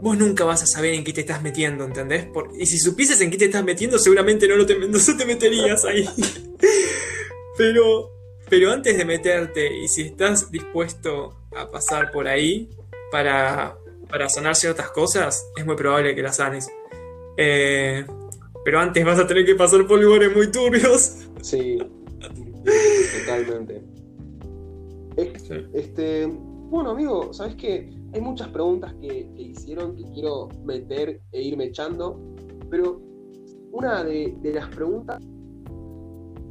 [0.00, 2.26] vos nunca vas a saber en qué te estás metiendo, ¿entendés?
[2.58, 5.84] y si supieses en qué te estás metiendo, seguramente no, lo te, no te meterías
[5.84, 6.08] ahí.
[7.58, 8.10] Pero,
[8.48, 12.70] pero antes de meterte, y si estás dispuesto a pasar por ahí
[13.10, 13.76] para,
[14.08, 16.70] para sanar ciertas cosas, es muy probable que las sanes.
[17.36, 18.06] Eh,
[18.64, 21.28] pero antes vas a tener que pasar por lugares muy turbios.
[21.40, 21.78] Sí,
[23.18, 23.82] totalmente.
[25.74, 27.90] Este, bueno, amigo, ¿sabes qué?
[28.14, 32.18] Hay muchas preguntas que, hicieron que quiero meter e irme echando,
[32.70, 33.00] pero
[33.72, 35.22] una de, de las preguntas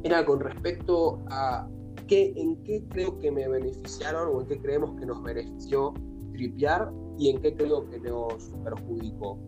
[0.04, 1.68] era con respecto a
[2.06, 5.94] ¿qué, ¿en qué creo que me beneficiaron o en qué creemos que nos benefició
[6.32, 9.38] tripear y en qué creo que nos perjudicó?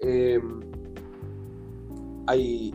[0.00, 0.40] Eh,
[2.26, 2.74] hay,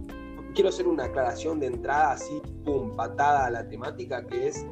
[0.54, 4.66] quiero hacer una aclaración de entrada así, pum, patada a la temática, que es,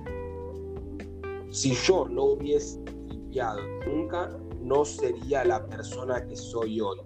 [1.49, 6.97] si yo no hubiese tripeado nunca, no sería la persona que soy hoy.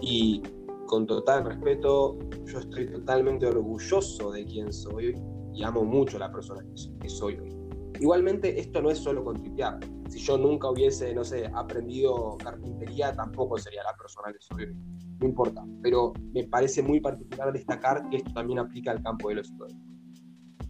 [0.00, 0.42] Y
[0.86, 5.14] con total respeto, yo estoy totalmente orgulloso de quién soy
[5.54, 6.64] y amo mucho a la persona
[7.00, 7.56] que soy hoy.
[8.00, 9.78] Igualmente, esto no es solo con tripear.
[10.12, 14.74] Si yo nunca hubiese, no sé, aprendido carpintería, tampoco sería la persona que soy.
[15.18, 15.64] No importa.
[15.82, 19.88] Pero me parece muy particular destacar que esto también aplica al campo de los psicodélicos.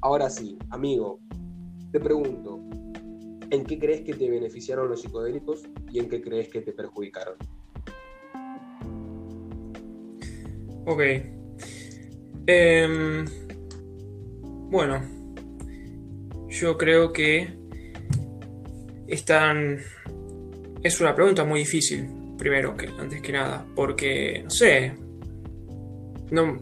[0.01, 1.19] Ahora sí, amigo,
[1.91, 2.61] te pregunto,
[3.51, 7.35] ¿en qué crees que te beneficiaron los psicodélicos y en qué crees que te perjudicaron?
[10.87, 11.01] Ok.
[12.47, 13.25] Em,
[14.71, 15.01] bueno,
[16.47, 17.61] yo creo que
[19.13, 19.79] están...
[20.83, 24.95] Es una pregunta muy difícil, primero que antes que nada, porque, no sé,
[26.31, 26.59] no,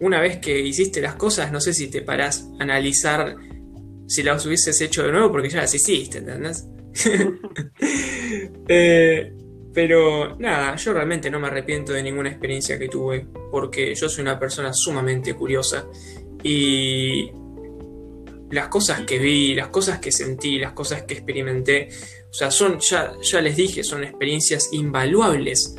[0.00, 3.36] una vez que hiciste las cosas, no sé si te parás a analizar
[4.06, 6.66] si las hubieses hecho de nuevo porque ya las hiciste, ¿entendés?
[8.68, 9.32] eh,
[9.72, 14.22] pero nada, yo realmente no me arrepiento de ninguna experiencia que tuve, porque yo soy
[14.22, 15.86] una persona sumamente curiosa
[16.42, 17.30] y
[18.52, 21.88] las cosas que vi, las cosas que sentí, las cosas que experimenté,
[22.30, 25.74] o sea, son, ya, ya les dije, son experiencias invaluables.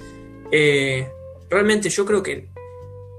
[0.51, 1.07] Eh,
[1.49, 2.49] realmente yo creo que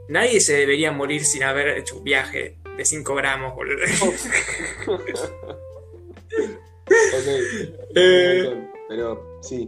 [0.09, 3.85] nadie se debería morir sin haber hecho un viaje de 5 gramos, boludo.
[7.95, 9.67] Eh, pero sí,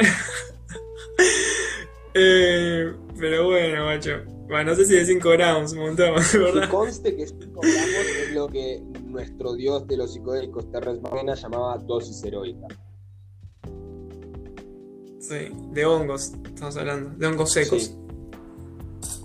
[2.14, 4.24] eh, pero bueno, macho.
[4.50, 6.68] Bueno, no sé si de 5 gramos, un montón, ¿verdad?
[6.68, 11.78] conste que 5 gramos es lo que nuestro dios de los psicodélicos, Terrence Marena, llamaba
[11.78, 12.66] dosis heroica.
[15.20, 17.96] Sí, de hongos, estamos hablando, de hongos secos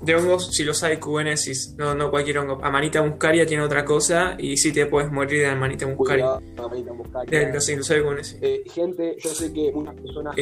[0.01, 0.99] de hongos psilocybe
[1.77, 2.59] no, no cualquier hongo.
[2.63, 6.39] Amanita muscaria tiene otra cosa y sí te puedes morir de amanita muscaria.
[6.57, 7.39] amanita muscaria.
[7.39, 7.69] De los
[8.41, 10.35] eh, gente, yo sé que muchas personas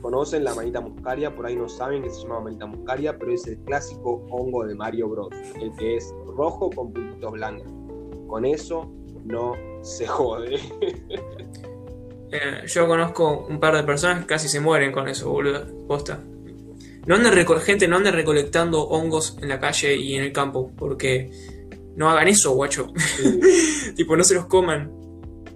[0.00, 3.46] conocen, la amanita muscaria, por ahí no saben que se llama amanita muscaria, pero es
[3.46, 7.68] el clásico hongo de Mario Bros, el que es rojo con puntitos blancos.
[8.26, 8.90] Con eso
[9.24, 10.58] no se jode.
[12.36, 15.66] Eh, yo conozco un par de personas que casi se mueren con eso, boludo.
[15.86, 16.18] Posta.
[17.06, 21.30] No anden gente, no anden recolectando hongos en la calle y en el campo, porque
[21.96, 22.92] no hagan eso, guacho.
[23.96, 24.90] tipo, no se los coman.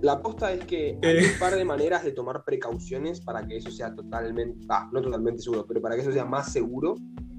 [0.00, 1.30] La aposta es que hay eh.
[1.32, 5.42] un par de maneras de tomar precauciones para que eso sea totalmente, ah, no totalmente
[5.42, 6.94] seguro, pero para que eso sea más seguro,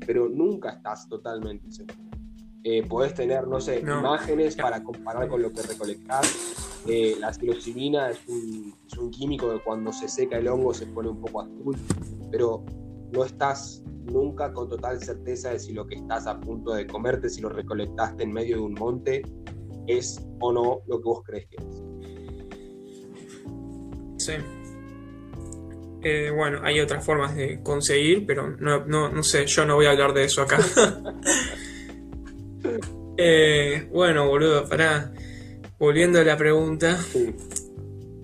[0.05, 2.09] pero nunca estás totalmente seguro.
[2.63, 6.55] Eh, podés tener, no sé, imágenes para comparar con lo que recolectás.
[6.85, 10.87] Eh, la psilocibina es un, es un químico que cuando se seca el hongo se
[10.87, 11.77] pone un poco azul,
[12.29, 12.65] pero
[13.13, 17.29] no estás nunca con total certeza de si lo que estás a punto de comerte,
[17.29, 19.21] si lo recolectaste en medio de un monte,
[19.87, 21.83] es o no lo que vos crees que es.
[24.17, 24.33] Sí.
[26.03, 30.13] Eh, bueno, hay otras formas de conseguir, pero no, sé, yo no voy a hablar
[30.13, 30.59] de eso acá.
[33.21, 35.11] Eh, bueno, boludo, para
[35.79, 36.99] Volviendo a la pregunta.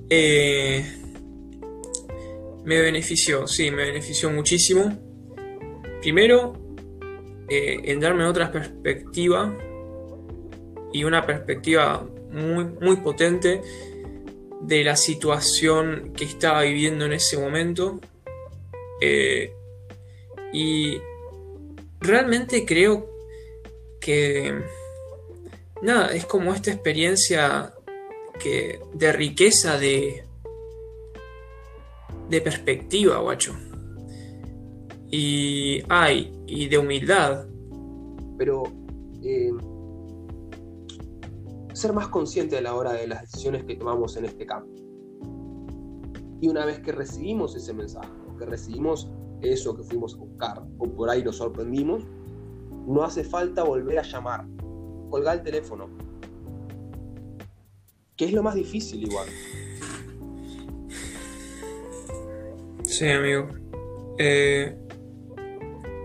[0.09, 0.85] Eh,
[2.65, 5.04] me benefició, sí, me benefició muchísimo.
[6.05, 6.53] Primero,
[7.49, 9.57] eh, en darme otra perspectiva
[10.93, 13.63] y una perspectiva muy, muy potente
[14.61, 17.99] de la situación que estaba viviendo en ese momento.
[19.01, 19.51] Eh,
[20.53, 21.01] y
[21.99, 23.09] realmente creo
[23.99, 24.61] que
[25.81, 27.73] nada, es como esta experiencia
[28.39, 30.23] que, de riqueza de,
[32.29, 33.57] de perspectiva, guacho
[35.17, 37.45] y hay, y de humildad.
[38.37, 38.63] Pero
[39.23, 39.53] eh,
[41.71, 44.69] ser más consciente a la hora de las decisiones que tomamos en este campo.
[46.41, 49.09] Y una vez que recibimos ese mensaje, que recibimos
[49.41, 52.03] eso que fuimos a buscar, o por ahí nos sorprendimos,
[52.85, 54.45] no hace falta volver a llamar,
[55.09, 55.87] colgar el teléfono,
[58.17, 59.29] que es lo más difícil igual.
[62.83, 63.47] Sí, amigo.
[64.17, 64.84] Eh,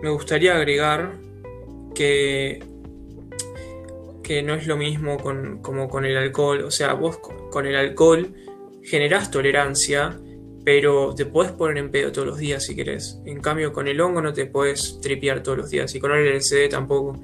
[0.01, 1.17] me gustaría agregar
[1.93, 2.63] que,
[4.23, 6.63] que no es lo mismo con, como con el alcohol.
[6.63, 8.33] O sea, vos con el alcohol
[8.83, 10.19] generás tolerancia,
[10.63, 13.19] pero te puedes poner en pedo todos los días si querés.
[13.25, 15.93] En cambio, con el hongo no te puedes tripear todos los días.
[15.95, 17.21] Y con el LSD tampoco.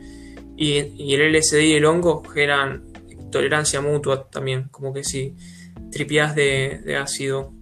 [0.56, 2.84] Y, y el LSD y el hongo generan
[3.32, 5.36] tolerancia mutua también, como que si
[5.92, 7.54] tripeás de, de ácido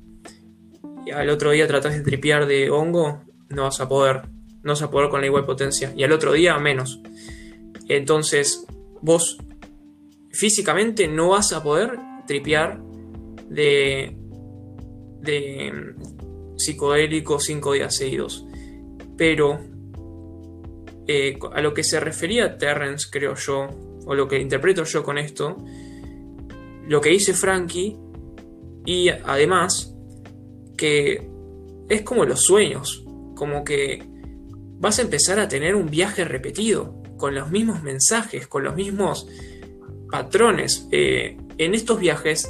[1.06, 4.24] y al otro día tratás de tripear de hongo, no vas a poder,
[4.66, 7.00] no vas a poder con la igual potencia, y al otro día menos.
[7.88, 8.66] Entonces,
[9.02, 9.38] vos
[10.32, 12.82] físicamente no vas a poder tripear
[13.48, 14.18] de,
[15.22, 15.94] de
[16.58, 18.44] psicodélico cinco días seguidos.
[19.16, 19.60] Pero
[21.08, 23.70] eh, a lo que se refería Terrence, creo yo,
[24.08, 25.58] o lo que interpreto yo con esto,
[26.88, 27.96] lo que dice Frankie,
[28.84, 29.96] y además
[30.76, 31.30] que
[31.88, 33.06] es como los sueños,
[33.36, 34.15] como que
[34.78, 39.28] vas a empezar a tener un viaje repetido, con los mismos mensajes, con los mismos
[40.12, 40.88] patrones.
[40.92, 42.50] Eh, en estos viajes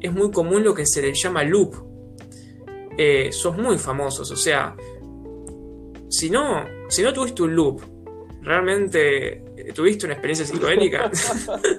[0.00, 1.74] es muy común lo que se le llama loop.
[2.98, 4.76] Eh, sos muy famosos, o sea,
[6.08, 7.80] si no, si no tuviste un loop,
[8.42, 11.10] realmente eh, tuviste una experiencia psicodélica.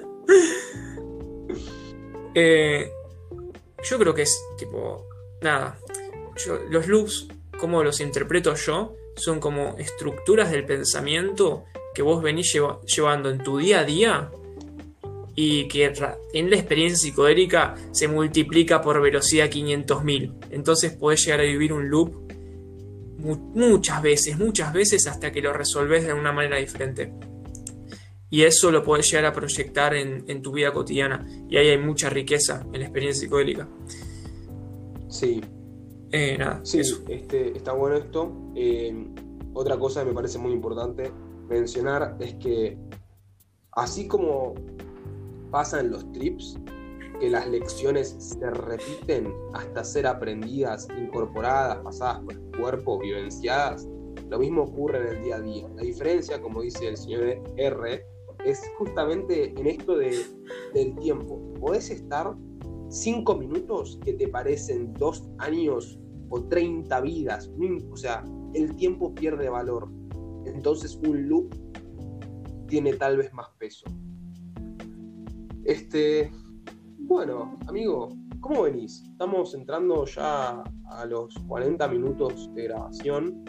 [2.34, 5.06] yo creo que es tipo,
[5.42, 5.78] nada,
[6.70, 7.28] los loops,
[7.58, 12.56] como los interpreto yo, son como estructuras del pensamiento que vos venís
[12.86, 14.30] llevando en tu día a día
[15.34, 15.92] y que
[16.34, 20.46] en la experiencia psicodélica se multiplica por velocidad 500.000.
[20.50, 22.32] Entonces podés llegar a vivir un loop
[23.18, 27.12] muchas veces, muchas veces hasta que lo resolves de una manera diferente.
[28.30, 31.26] Y eso lo podés llegar a proyectar en, tu vida cotidiana.
[31.50, 33.68] Y ahí hay mucha riqueza en la experiencia psicodélica.
[35.08, 35.42] Sí.
[36.12, 38.30] Eh, nada, sí, este, está bueno esto.
[38.54, 39.08] Eh,
[39.54, 41.10] otra cosa que me parece muy importante
[41.48, 42.78] mencionar es que
[43.72, 44.54] así como
[45.50, 46.58] pasa en los trips,
[47.20, 53.86] que las lecciones se repiten hasta ser aprendidas, incorporadas, pasadas por el cuerpo, vivenciadas,
[54.28, 55.68] lo mismo ocurre en el día a día.
[55.76, 58.06] La diferencia, como dice el señor R,
[58.44, 60.24] es justamente en esto de,
[60.74, 61.38] del tiempo.
[61.60, 62.34] Podés estar
[62.88, 65.98] cinco minutos que te parecen dos años
[66.32, 67.50] o 30 vidas.
[67.90, 68.24] O sea,
[68.54, 69.88] el tiempo pierde valor.
[70.46, 71.54] Entonces un loop
[72.66, 73.84] tiene tal vez más peso.
[75.64, 76.32] Este,
[76.98, 78.08] bueno, amigo,
[78.40, 79.04] ¿cómo venís?
[79.12, 83.44] Estamos entrando ya a los 40 minutos de grabación.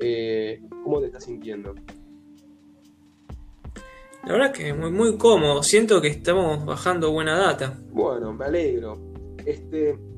[0.00, 1.74] Eh, ¿Cómo te estás sintiendo?
[4.24, 5.62] La verdad que muy, muy cómodo.
[5.62, 7.78] Siento que estamos bajando buena data.
[7.92, 8.98] Bueno, me alegro.
[9.44, 10.15] Este.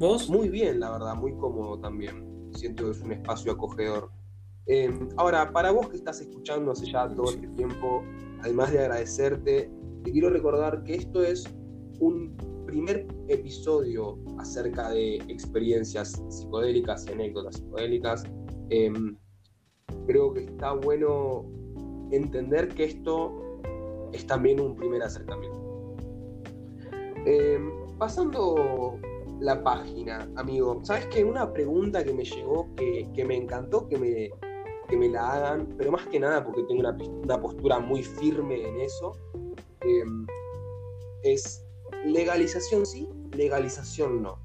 [0.00, 2.48] Muy bien, la verdad, muy cómodo también.
[2.54, 4.10] Siento que es un espacio acogedor.
[4.64, 8.02] Em, ahora, para vos que estás escuchando hace ya todo este tiempo,
[8.40, 9.70] además de agradecerte,
[10.02, 11.44] te quiero recordar que esto es
[11.98, 12.34] un
[12.66, 18.24] primer episodio acerca de experiencias psicodélicas y anécdotas psicodélicas.
[18.70, 19.18] Em,
[20.06, 21.44] creo que está bueno
[22.10, 23.60] entender que esto
[24.14, 25.94] es también un primer acercamiento.
[27.26, 28.98] Em, pasando
[29.40, 31.24] la página, amigo, ¿sabes qué?
[31.24, 34.30] Una pregunta que me llegó, que, que me encantó que me,
[34.88, 38.68] que me la hagan, pero más que nada porque tengo una, una postura muy firme
[38.68, 39.12] en eso,
[39.80, 40.26] em,
[41.22, 41.64] es
[42.04, 44.38] legalización sí, legalización no.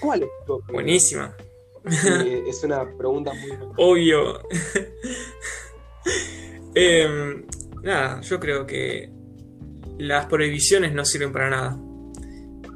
[0.00, 1.36] ¿Cuál es tu Buenísima.
[1.86, 3.50] Eh, es una pregunta muy...
[3.76, 4.40] Obvio.
[6.76, 7.46] Em,
[7.82, 9.13] nada, yo creo que
[9.98, 11.78] las prohibiciones no sirven para nada.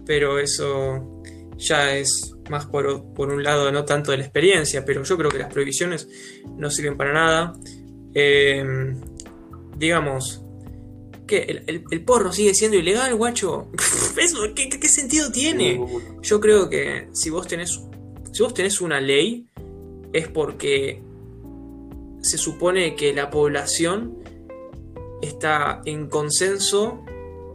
[0.06, 1.22] Pero eso
[1.56, 5.38] ya es más por, un lado, no tanto de la experiencia, pero yo creo que
[5.38, 6.08] las prohibiciones
[6.56, 7.52] no sirven para nada.
[8.14, 8.96] Em,
[9.76, 10.42] digamos,
[11.26, 11.62] ¿qué?
[11.66, 13.70] ¿El, porro sigue siendo ilegal, guacho?
[14.54, 15.80] ¿qué, sentido tiene?
[16.22, 17.80] Yo creo que si vos tenés,
[18.32, 19.46] si vos tenés una ley,
[20.12, 21.02] es porque
[22.22, 24.18] se supone que la población
[25.22, 27.04] está en consenso,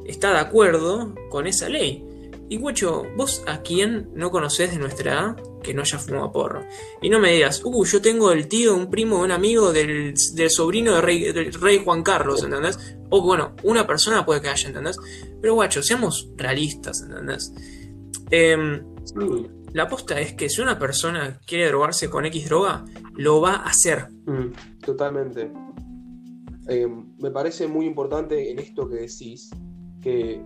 [0.06, 2.06] está de acuerdo con esa ley.
[2.50, 6.66] Y guacho, vos a quién no conocés de nuestra edad que no haya fumado porro.
[7.02, 10.14] Y no me digas, uh, yo tengo el tío, un primo, un amigo del,
[10.50, 12.98] sobrino rey, del rey Juan Carlos, ¿entendés?
[13.10, 14.98] O bueno, una persona puede que haya, ¿entendés?
[15.42, 17.54] Pero guacho, seamos realistas, ¿entendés?
[18.30, 18.84] Em,
[19.74, 22.86] la aposta es que si una persona quiere drogarse con X droga,
[23.16, 24.10] lo va a hacer.
[24.26, 25.52] Mm, totalmente.
[26.68, 29.50] Em, me parece muy importante en esto que decís,
[30.04, 30.42] que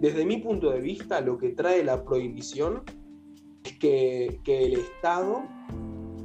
[0.00, 2.82] desde mi punto de vista, lo que trae la prohibición
[3.62, 5.42] es que, el Estado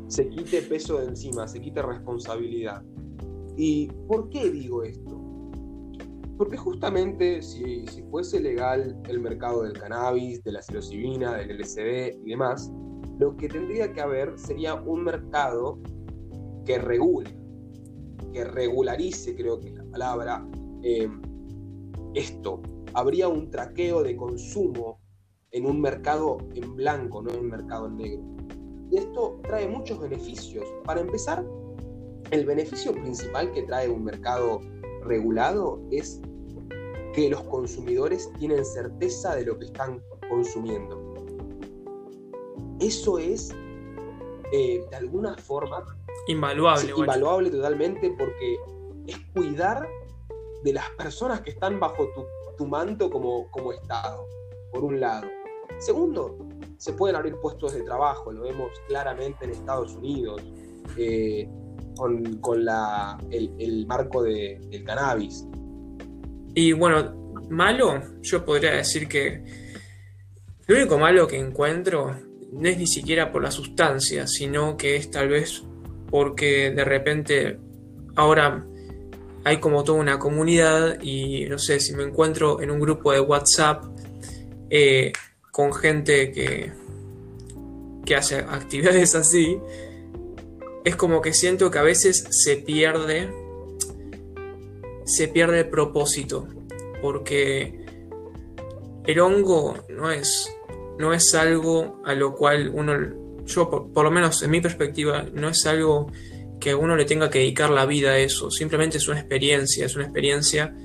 [0.07, 2.81] se quite peso de encima, se quite responsabilidad.
[3.57, 5.21] ¿Y por qué digo esto?
[6.37, 12.29] Porque justamente si, fuese legal el mercado del cannabis, de la psilocibina, del LSD y
[12.29, 12.71] demás,
[13.19, 15.79] lo que tendría que haber sería un mercado
[16.65, 17.37] que regule,
[18.31, 20.47] que regularice, creo que es la palabra,
[20.83, 21.09] eh,
[22.15, 22.61] esto,
[22.93, 24.99] habría un traqueo de consumo
[25.51, 28.23] en un mercado en blanco, no en un mercado en negro.
[28.91, 30.65] Y esto trae muchos beneficios.
[30.85, 31.45] Para empezar,
[32.31, 34.61] el beneficio principal que trae un mercado
[35.03, 36.21] regulado es
[37.13, 41.13] que los consumidores tienen certeza de lo que están consumiendo.
[42.79, 43.53] Eso es,
[44.51, 45.85] eh, de alguna forma,
[46.27, 46.91] invaluable.
[46.97, 48.57] invaluable totalmente porque
[49.07, 49.87] es cuidar
[50.65, 52.09] de las personas que están bajo
[52.57, 54.27] tu, manto como, Estado,
[54.71, 55.27] por un lado.
[55.77, 56.39] Segundo,
[56.77, 60.41] se pueden abrir puestos de trabajo, lo vemos claramente en Estados Unidos,
[60.97, 61.47] eh,
[62.41, 65.45] con, la, el, marco del cannabis.
[66.55, 69.43] Y bueno, malo, yo podría decir que
[70.65, 72.11] lo único malo que encuentro
[72.53, 75.63] no es ni siquiera por la sustancia, sino que es tal vez
[76.09, 77.59] porque de repente
[78.15, 78.65] ahora
[79.45, 83.19] hay como toda una comunidad y no sé, si me encuentro en un grupo de
[83.19, 83.85] WhatsApp
[84.71, 85.13] eh,
[85.51, 86.71] con gente que,
[88.03, 89.59] que hace actividades así,
[90.83, 93.31] es como que siento que a veces se pierde,
[95.05, 96.47] se pierde el propósito,
[96.99, 97.85] porque
[99.05, 100.51] el hongo no es,
[100.97, 105.49] no es algo a lo cual uno, yo por lo menos en mi perspectiva, no
[105.49, 106.11] es algo
[106.65, 109.95] que uno le tenga que dedicar la vida a eso, simplemente es una experiencia, es
[109.95, 110.75] una experiencia,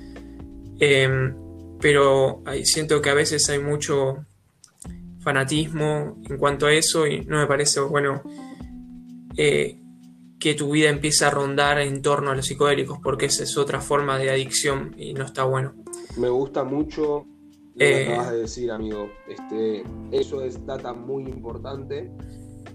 [0.79, 1.35] em,
[1.79, 4.27] pero siento que a veces hay mucho
[5.21, 8.21] fanatismo en cuanto a eso y no me parece bueno
[9.35, 9.79] eh,
[10.39, 13.81] que tu vida empiece a rondar en torno a los psicodélicos, porque esa es otra
[13.81, 15.73] forma de adicción y no está bueno.
[16.15, 17.25] Me gusta mucho
[17.73, 19.09] lo que eh, acabas de decir, amigo.
[19.27, 22.11] Este, eso es data muy importante.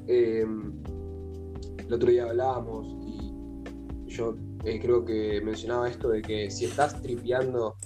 [0.09, 0.73] Em,
[1.87, 3.33] el otro día hablábamos y
[4.07, 4.35] yo
[4.65, 7.77] eh, creo que mencionaba esto de que si estás tripeando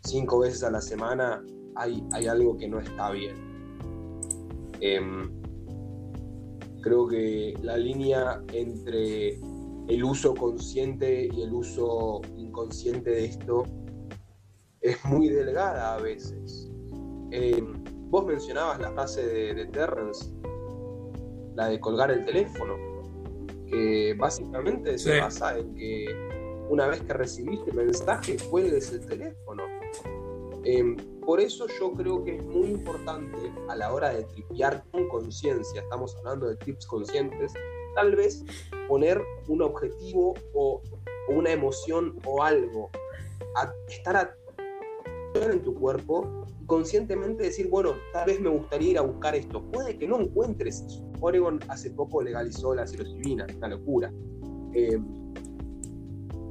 [0.00, 1.42] cinco veces a la semana,
[1.74, 3.34] hay, hay algo que no está bien.
[4.80, 5.30] Em,
[6.82, 9.40] creo que la línea entre
[9.88, 13.64] el uso consciente y el uso inconsciente de esto
[14.82, 16.70] es muy delgada a veces.
[17.30, 20.30] Em, vos mencionabas la frase de, de Terrence,
[21.54, 22.85] la de colgar el teléfono
[23.70, 26.06] que básicamente se basa en que
[26.68, 29.62] una vez que recibiste el mensaje, cuelgues el teléfono.
[30.64, 35.08] Em, por eso yo creo que es muy importante a la hora de tripear con
[35.08, 37.52] conciencia, estamos hablando de trips conscientes,
[37.94, 38.44] tal vez
[38.88, 40.82] poner un objetivo o,
[41.28, 42.90] una emoción o algo,
[43.56, 44.36] a estar a,
[45.34, 49.62] en tu cuerpo y conscientemente decir, bueno, tal vez me gustaría ir a buscar esto.
[49.70, 51.05] Puede que no encuentres eso.
[51.20, 54.12] Oregon hace poco legalizó la psilocibina, una locura.
[54.72, 54.98] Eh,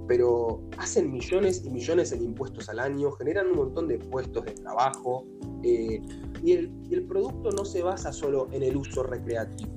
[0.07, 4.51] pero hacen millones y millones en impuestos al año, generan un montón de puestos de
[4.53, 5.26] trabajo
[5.63, 5.99] eh,
[6.43, 9.74] y, el, y el producto no se basa solo en el uso recreativo.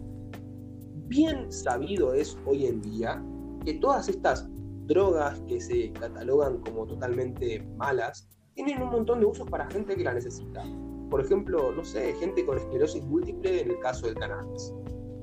[1.07, 3.23] Bien sabido es hoy en día
[3.65, 4.49] que todas estas
[4.87, 10.05] drogas que se catalogan como totalmente malas tienen un montón de usos para gente que
[10.05, 10.65] la necesita.
[11.11, 14.73] Por ejemplo, no sé, gente con esclerosis múltiple en el caso del cannabis.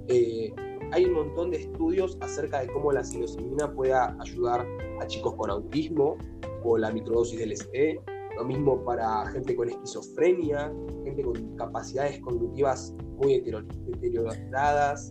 [0.08, 0.54] Eh,
[0.92, 4.66] hay un montón de estudios acerca de cómo la psilocibina puede ayudar
[5.02, 6.18] a chicos con autismo
[6.64, 8.00] o la microdosis del LSD.
[8.36, 10.72] Lo mismo para gente con esquizofrenia,
[11.04, 15.08] gente con capacidades cognitivas muy deterioradas.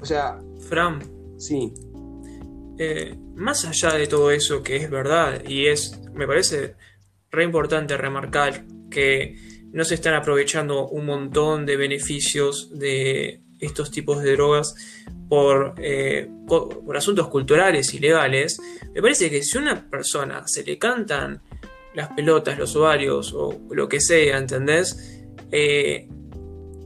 [0.00, 0.38] O sea...
[0.60, 1.00] Fran.
[1.36, 1.72] Sí.
[2.78, 6.76] Eh, más allá de todo eso que es verdad y es, me parece
[7.30, 9.34] re importante remarcar que
[9.72, 14.74] no se están aprovechando un montón de beneficios de estos tipos de drogas
[15.78, 18.60] eh, por, por, asuntos culturales y legales,
[18.94, 21.42] me parece que si a una persona se le cantan
[21.94, 25.22] las pelotas, los ovarios o lo que sea, ¿entendés?
[25.50, 26.08] Eh,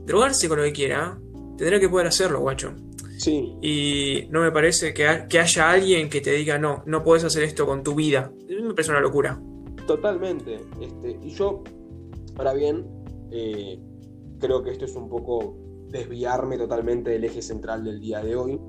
[0.05, 1.17] drogarse con lo que quiera,
[1.57, 2.73] tendrá que poder hacerlo, guacho.
[3.17, 3.53] Sí.
[3.61, 7.43] Y no me parece que, que haya alguien que te diga, no, no puedes hacer
[7.43, 8.31] esto con tu vida.
[8.49, 9.39] Me parece una locura.
[9.87, 10.59] Totalmente.
[10.81, 11.63] Este, y yo,
[12.37, 12.85] ahora bien,
[13.31, 13.79] eh,
[14.39, 15.57] creo que esto es un poco
[15.89, 18.59] desviarme totalmente del eje central del día de hoy,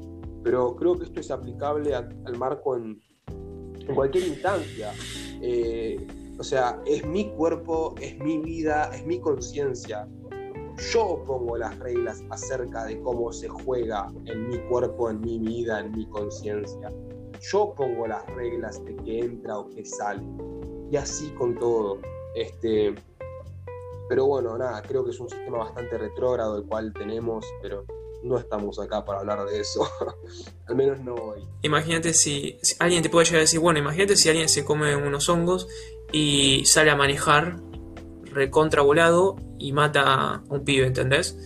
[0.42, 3.00] pero creo que esto es aplicable al marco en,
[3.94, 4.92] cualquier instancia.
[5.42, 6.06] Eh,
[6.38, 10.08] o sea, es mi cuerpo, es mi vida, es mi conciencia.
[10.92, 15.80] Yo pongo las reglas acerca de cómo se juega en mi cuerpo, en mi vida,
[15.80, 16.90] en mi conciencia.
[17.52, 20.24] Yo pongo las reglas de que entra o que sale.
[20.90, 21.98] Y así con todo.
[22.34, 22.94] Este,
[24.08, 27.84] pero bueno, nada, creo que es un sistema bastante retrógrado el cual tenemos, pero
[28.22, 29.88] no estamos acá para hablar de eso.
[30.66, 31.46] Al menos no hoy.
[31.62, 34.96] Imagínate si, si, alguien te puede llegar a decir, bueno, imagínate si alguien se come
[34.96, 35.68] unos hongos
[36.12, 37.60] y sale a manejar
[38.24, 41.38] recontra volado y mata a un pibe, ¿entendés?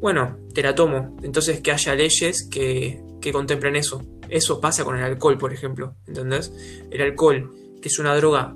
[0.00, 1.16] Bueno, te la tomo.
[1.22, 4.02] Entonces que haya leyes que, que contemplen eso.
[4.28, 6.52] Eso pasa con el alcohol, por ejemplo, ¿entendés?
[6.90, 7.52] El alcohol,
[7.82, 8.54] que es una droga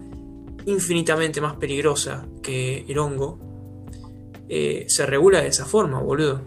[0.66, 3.38] infinitamente más peligrosa que el hongo,
[4.48, 6.40] eh, se regula de esa forma, boludo.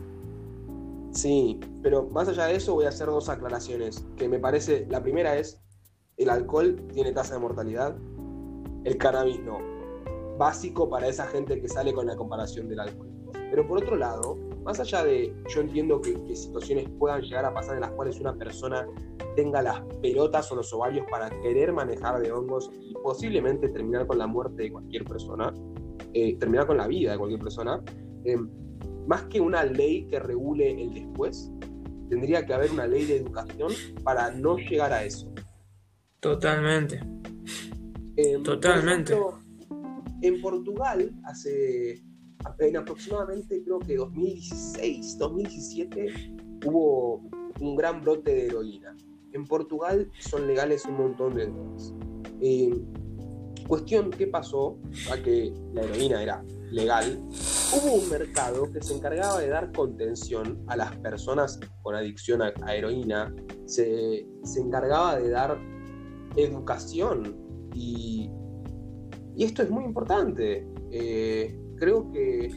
[1.11, 5.01] Sí, pero más allá de eso voy a hacer dos aclaraciones, que me parece, la
[5.01, 5.61] primera es,
[6.17, 7.95] el alcohol tiene tasa de mortalidad,
[8.83, 9.57] el cannabis no.
[10.37, 13.09] Básico para esa gente que sale con la comparación del alcohol.
[13.33, 14.37] Pero por otro lado,
[14.67, 18.19] más allá de, yo entiendo que, que, situaciones puedan llegar a pasar en las cuales
[18.19, 18.85] una persona
[19.37, 24.17] tenga las pelotas o los ovarios para querer manejar de hongos y posiblemente terminar con
[24.17, 25.53] la muerte de cualquier persona,
[26.13, 27.81] eh, terminar con la vida de cualquier persona,
[28.25, 28.35] eh,
[29.07, 31.49] más que una ley que regule el después,
[32.09, 33.71] tendría que haber una ley de educación
[34.03, 35.33] para no llegar a eso.
[36.19, 36.99] Totalmente.
[38.17, 39.15] Eh, Totalmente.
[39.15, 42.03] Por ejemplo, en Portugal, hace
[42.59, 46.33] en aproximadamente creo que 2016, 2017,
[46.65, 47.21] hubo
[47.59, 48.95] un gran brote de heroína.
[49.33, 51.93] En Portugal son legales un montón de drogas.
[52.41, 52.73] Eh,
[53.67, 54.79] cuestión, ¿qué pasó?
[55.11, 57.19] A que la heroína era legal.
[57.73, 62.53] Hubo un mercado que se encargaba de dar contención a las personas con adicción a,
[62.63, 63.33] a heroína.
[63.65, 65.59] Se, se, encargaba de dar
[66.35, 67.35] educación.
[67.73, 68.29] Y,
[69.35, 70.67] y esto es muy importante.
[70.91, 72.49] Eh, creo que,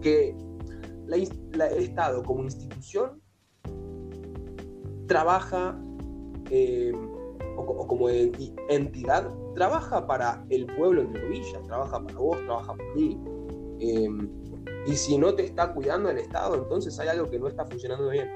[0.00, 0.36] que
[1.08, 3.22] el Estado como institución
[5.06, 5.80] trabaja
[6.50, 6.92] eh,
[7.56, 13.18] o, como entidad, trabaja para el pueblo, entre comillas, trabaja para vos, trabaja por mí.
[13.80, 14.08] Eh,
[14.86, 18.08] y si no te está cuidando el Estado, entonces hay algo que no está funcionando
[18.10, 18.30] bien.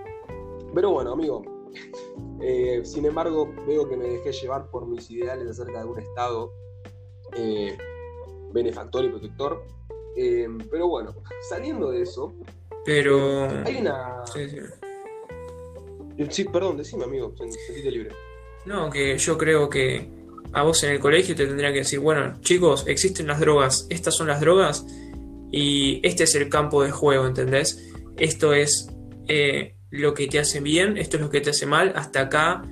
[0.74, 1.42] Pero bueno, amigo,
[2.40, 6.52] eh, sin embargo, veo que me dejé llevar por mis ideales acerca de un Estado
[7.36, 7.76] eh,
[8.52, 9.64] benefactor y protector.
[10.16, 11.14] Eh, pero bueno,
[11.48, 12.34] saliendo de eso.
[12.84, 13.48] Pero.
[13.64, 14.24] Hay una.
[14.26, 14.58] Sí, sí.
[16.28, 18.10] Sí, perdón, decime, amigo, sentite libre.
[18.66, 20.08] No, que yo creo que
[20.52, 24.16] a vos en el colegio te tendría que decir, bueno, chicos, existen las drogas, estas
[24.16, 24.84] son las drogas
[25.50, 27.90] y este es el campo de juego, ¿entendés?
[28.16, 28.88] Esto es
[29.28, 32.62] eh, lo que te hace bien, esto es lo que te hace mal, hasta acá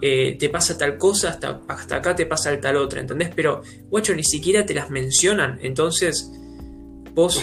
[0.00, 3.30] eh, te pasa tal cosa, hasta, hasta acá te pasa tal otra, ¿entendés?
[3.34, 6.30] Pero, guacho, ni siquiera te las mencionan, entonces
[7.14, 7.42] vos,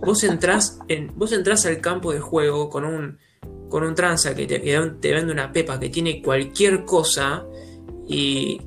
[0.00, 3.18] vos, entrás en, vos entrás al campo de juego con un
[3.68, 7.44] con un tranza que te, te, vende una pepa que tiene cualquier cosa
[8.06, 8.60] y,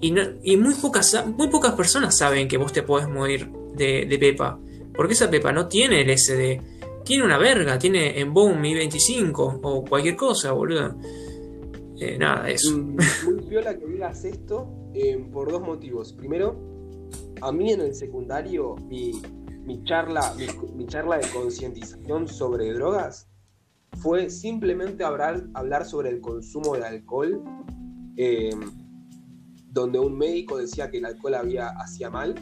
[0.00, 4.06] y, no, y, muy, pocas, muy pocas personas saben que vos te podés morir de,
[4.06, 4.58] de, pepa.
[4.94, 6.60] Porque esa pepa no tiene el SD.
[7.04, 10.94] Tiene una verga, tiene en Boom Mi 25 o cualquier cosa, boludo.
[12.04, 12.76] Eh, nada, eso.
[12.76, 16.12] Muy piola que digas esto eh, por dos motivos.
[16.12, 16.54] Primero,
[17.40, 19.22] a mí en el secundario, mi,
[19.64, 23.26] mi charla, mi, mi charla de concientización sobre drogas
[24.02, 27.42] fue simplemente hablar, hablar sobre el consumo de alcohol,
[28.18, 28.50] eh,
[29.70, 32.34] donde un médico decía que el alcohol había, hacía mal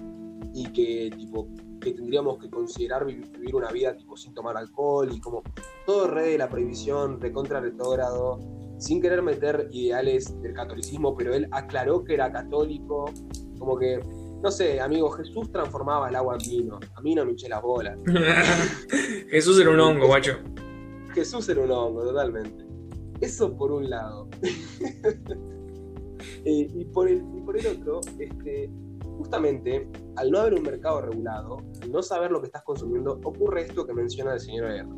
[0.55, 1.49] y que, tipo,
[1.81, 5.43] que tendríamos que considerar vivir una vida tipo, sin tomar alcohol y como
[5.87, 8.41] todo re de la prohibición, recontra retrógrado,
[8.83, 13.05] sin querer meter ideales del catolicismo, pero él aclaró que era católico,
[13.57, 14.01] como que,
[14.43, 17.63] no sé, amigo, Jesús transformaba el agua en vino, a mí no me eché las
[17.63, 17.97] bolas.
[19.31, 20.33] Jesús era un hongo, guacho.
[21.15, 22.67] Jesús era un hongo, totalmente.
[23.21, 24.29] Eso por un lado.
[26.45, 28.69] eh, y, por el, y, por el, otro, este,
[29.17, 33.63] justamente, al no haber un mercado regulado, al no saber lo que estás consumiendo, ocurre
[33.63, 34.89] esto que menciona el señor R.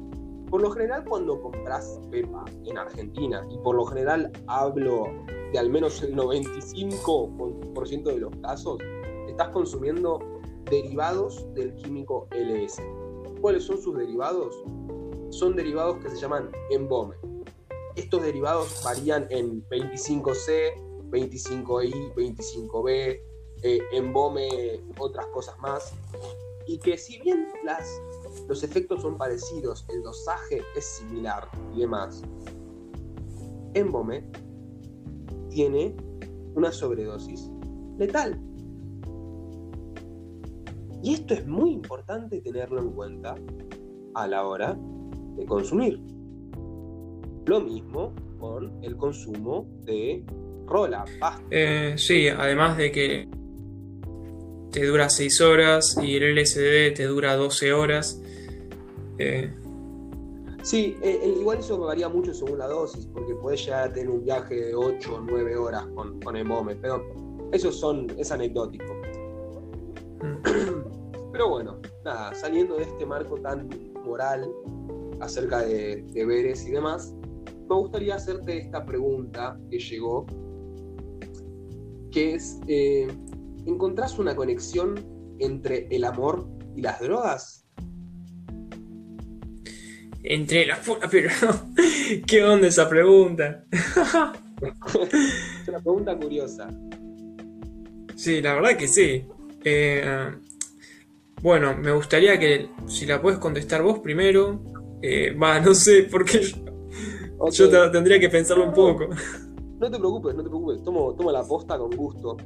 [0.55, 5.09] Por lo general, cuando compras pepa en Argentina, y por lo general hablo
[5.52, 8.78] de al menos el 95% de los casos,
[9.26, 10.20] estás consumiendo
[10.70, 12.80] derivados del químico LS.
[13.40, 14.55] ¿Cuáles son sus derivados?
[15.30, 17.16] son derivados que se llaman embome.
[17.96, 20.76] Estos derivados varían en 25C,
[21.11, 23.20] 25I, 25B,
[23.64, 25.92] eh, embome, otras cosas más.
[26.68, 28.00] Y que si bien las,
[28.49, 32.22] los efectos son parecidos, el dosaje es similar y demás,
[33.74, 34.24] embome
[35.51, 35.97] tiene
[36.55, 37.51] una sobredosis
[37.99, 38.41] letal.
[41.03, 43.35] Y esto es muy importante tenerlo en cuenta
[44.14, 44.76] a la hora
[45.37, 46.01] de consumir.
[47.47, 50.24] Lo mismo con el consumo de
[50.66, 51.45] rola, pasta.
[51.51, 53.28] Eh, sí, además de que
[54.72, 58.20] te dura 6 horas y el LSD te dura 12 horas.
[59.18, 59.52] Eh,
[60.64, 64.24] Sí, eh, igual eso varía mucho según la dosis, porque podés llegar a tener un
[64.24, 67.04] viaje de 8 o 9 horas con, con embome, pero
[67.52, 68.94] eso son, es anecdótico.
[70.22, 70.92] Mm.
[71.32, 73.68] Pero bueno, nada, saliendo de este marco tan
[74.04, 74.48] moral
[75.20, 77.12] acerca de deberes y demás,
[77.68, 80.24] me gustaría hacerte esta pregunta que llegó,
[82.12, 83.08] que es, eh,
[83.66, 84.94] ¿encontrás una conexión
[85.40, 86.46] entre el amor
[86.76, 87.63] y las drogas?
[90.24, 91.28] Entre la pero
[92.26, 93.64] ¿qué onda esa pregunta?
[93.70, 96.68] es una pregunta curiosa.
[98.16, 99.26] Sí, la verdad que sí.
[99.64, 100.30] Eh,
[101.42, 104.62] bueno, me gustaría que si la puedes contestar vos primero.
[105.02, 106.40] Eh, va, no sé, porque
[107.50, 109.08] yo, tendría que pensarlo un poco.
[109.78, 110.82] No te preocupes, no te preocupes.
[110.82, 112.38] Tomo, tomo la posta con gusto.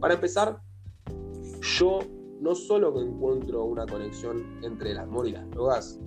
[0.00, 0.58] Para empezar,
[1.60, 1.98] yo
[2.40, 6.00] no solo encuentro una conexión entre el amor y las drogas,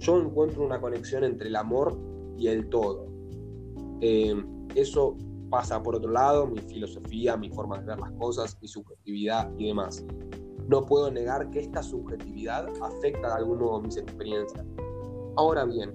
[0.00, 1.96] yo encuentro una conexión entre el amor
[2.36, 3.06] y el todo.
[4.00, 4.34] Eh,
[4.74, 5.16] eso
[5.50, 9.68] pasa por otro lado, mi filosofía, mi forma de ver las cosas, mi subjetividad y
[9.68, 10.04] demás.
[10.68, 14.64] No puedo negar que esta subjetividad afecta de algún modo mis experiencias.
[15.36, 15.92] Ahora bien,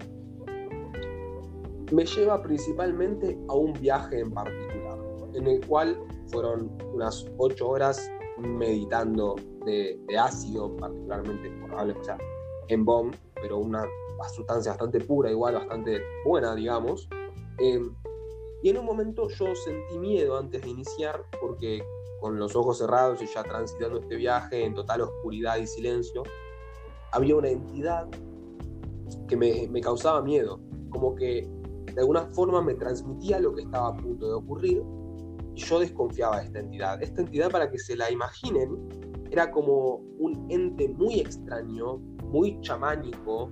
[1.92, 5.00] me lleva principalmente a un viaje en particular,
[5.34, 5.98] en el cual
[6.28, 9.36] fueron unas ocho horas meditando
[9.66, 12.18] de, ácido, particularmente o sea,
[12.68, 13.16] en bomb,
[13.46, 13.86] pero una
[14.34, 17.08] sustancia bastante pura, igual bastante buena, digamos.
[17.60, 17.94] Em,
[18.64, 21.84] y en un momento yo sentí miedo antes de iniciar, porque
[22.20, 26.24] con los ojos cerrados y ya transitando este viaje en total oscuridad y silencio,
[27.12, 28.08] había una entidad
[29.28, 31.48] que me, me causaba miedo, como que
[31.94, 34.82] de alguna forma me transmitía lo que estaba a punto de ocurrir
[35.54, 37.04] y yo desconfiaba de esta entidad.
[37.04, 38.90] Esta entidad, para que se la imaginen,
[39.36, 41.98] era como un ente muy extraño,
[42.32, 43.52] muy chamánico,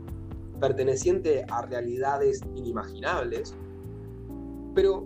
[0.58, 3.54] perteneciente a realidades inimaginables.
[4.74, 5.06] Pero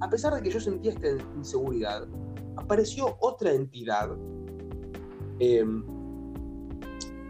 [0.00, 2.08] a pesar de que yo sentía esta inseguridad,
[2.56, 4.16] apareció otra entidad
[5.40, 5.84] em,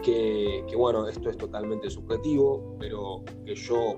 [0.05, 3.97] que, que, bueno, esto es totalmente subjetivo, pero que yo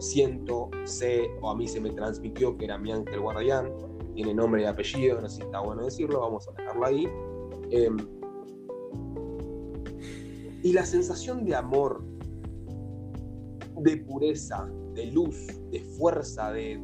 [0.00, 3.72] siento, sé o a mí se me transmitió que era mi ángel guardián,
[4.14, 7.08] tiene nombre y apellido, no sé si está bueno decirlo, vamos a dejarlo ahí.
[7.76, 7.94] Em,
[10.62, 12.02] y la sensación de amor
[13.82, 16.82] de pureza, de luz, de fuerza, de,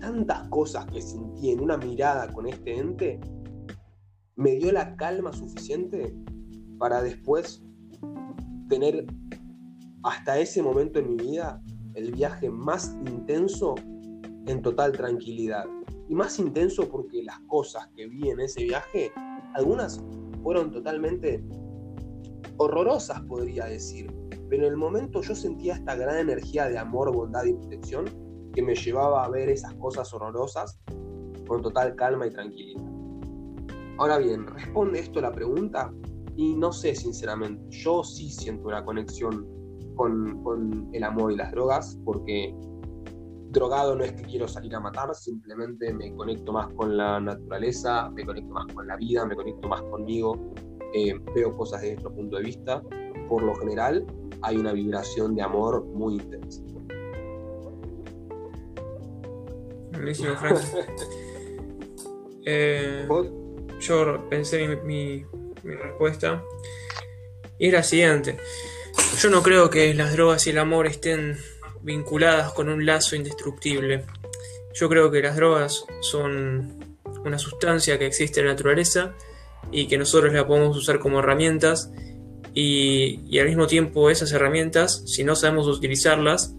[0.00, 3.20] tantas cosas que sentí en una mirada con este ente,
[4.34, 6.16] me dio la calma suficiente
[6.78, 7.62] para después
[8.68, 9.06] tener
[10.02, 11.62] hasta ese momento en mi vida
[11.94, 13.74] el viaje más intenso
[14.46, 15.66] en total tranquilidad.
[16.08, 19.12] Y más intenso porque las cosas que vi en ese viaje,
[19.54, 20.02] algunas
[20.44, 21.42] fueron totalmente
[22.58, 24.14] horrorosas, podría decir.
[24.48, 28.04] Pero en el momento yo sentía esta gran energía de amor, bondad y protección
[28.52, 30.78] que me llevaba a ver esas cosas horrorosas
[31.48, 32.82] con total calma y tranquilidad.
[33.98, 35.92] Ahora bien, responde esto la pregunta
[36.36, 39.46] y no sé sinceramente, yo sí siento una conexión
[39.96, 42.54] con, con el amor y las drogas porque
[43.54, 48.10] drogado no es que quiero salir a matar, simplemente me conecto más con la naturaleza,
[48.10, 50.52] me conecto más con la vida, me conecto más conmigo,
[50.92, 52.82] eh, veo cosas desde otro punto de vista,
[53.28, 54.04] por lo general,
[54.42, 56.60] hay una vibración de amor muy intensa.
[59.92, 60.58] Buenísimo, Frank.
[62.46, 63.08] Eh,
[63.80, 65.24] yo pensé mi,
[65.64, 66.44] mi, respuesta
[67.58, 68.36] y es la siguiente.
[69.18, 71.38] Yo no creo que las drogas y el amor estén
[71.84, 74.04] vinculadas con un lazo indestructible.
[74.74, 79.14] Yo creo que las drogas son una sustancia que existe en la naturaleza
[79.70, 81.92] y que nosotros la podemos usar como herramientas
[82.54, 86.54] y, al mismo tiempo esas herramientas, si no sabemos utilizarlas,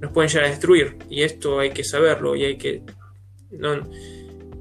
[0.00, 0.98] nos pueden llegar a destruir.
[1.08, 2.82] Y esto hay que saberlo y hay que...
[3.50, 3.76] No,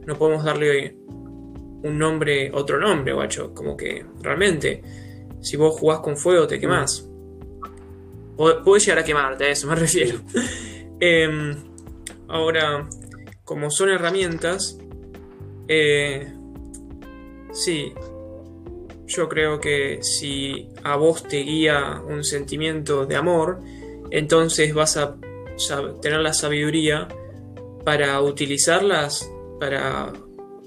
[0.06, 3.54] no podemos darle un nombre, otro nombre, guacho.
[3.54, 4.82] Como que realmente,
[5.42, 7.08] si vos jugás con fuego, te quemás.
[8.38, 10.20] Puedes llegar a quemarte, a eso me refiero.
[11.00, 11.56] Em,
[12.28, 12.88] ahora,
[13.44, 14.78] como son herramientas,
[15.68, 16.32] eh,
[17.52, 17.94] sí,
[19.08, 23.60] yo creo que si a vos te guía un sentimiento de amor,
[24.12, 25.16] entonces vas a
[26.02, 27.08] tener la sabiduría
[27.84, 30.14] para utilizarlas para,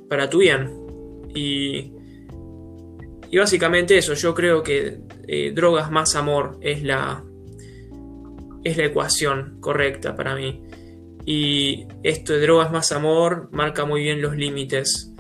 [0.09, 1.29] para tu bien.
[1.35, 1.93] Y,
[3.31, 4.99] y, básicamente eso, yo creo que
[5.29, 7.23] eh, drogas más amor es la,
[8.65, 10.63] es la ecuación correcta para mí.
[11.27, 15.13] Y esto de drogas más amor marca muy bien los límites.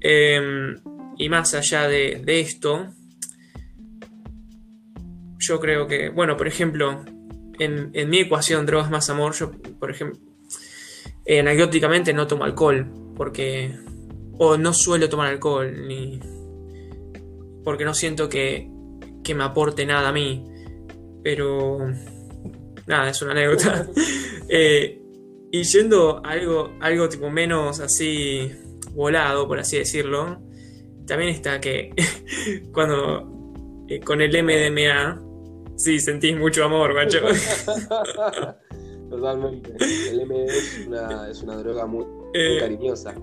[0.00, 0.80] Em,
[1.16, 2.88] y más allá de, esto,
[5.38, 7.04] yo creo que, bueno, por ejemplo,
[7.58, 10.18] en, mi ecuación drogas más amor, yo, por ejemplo,
[11.24, 13.78] eh, anecdóticamente no tomo alcohol, porque,
[14.38, 16.18] o no suelo tomar alcohol, ni,
[17.62, 18.68] porque no siento que,
[19.22, 20.44] que me aporte nada a mí,
[21.22, 21.78] pero,
[22.86, 23.86] nada, es una anécdota.
[24.54, 25.00] Eh,
[25.50, 28.52] y yendo a algo, algo tipo menos así
[28.90, 30.42] volado, por así decirlo,
[31.06, 31.94] también está que
[32.74, 35.32] cuando eh, con el MDMA
[35.82, 37.18] Sí, sentís mucho amor, macho.
[39.10, 39.74] Totalmente.
[40.10, 42.04] El MD es una, es una droga muy,
[42.34, 43.14] eh, cariñosa.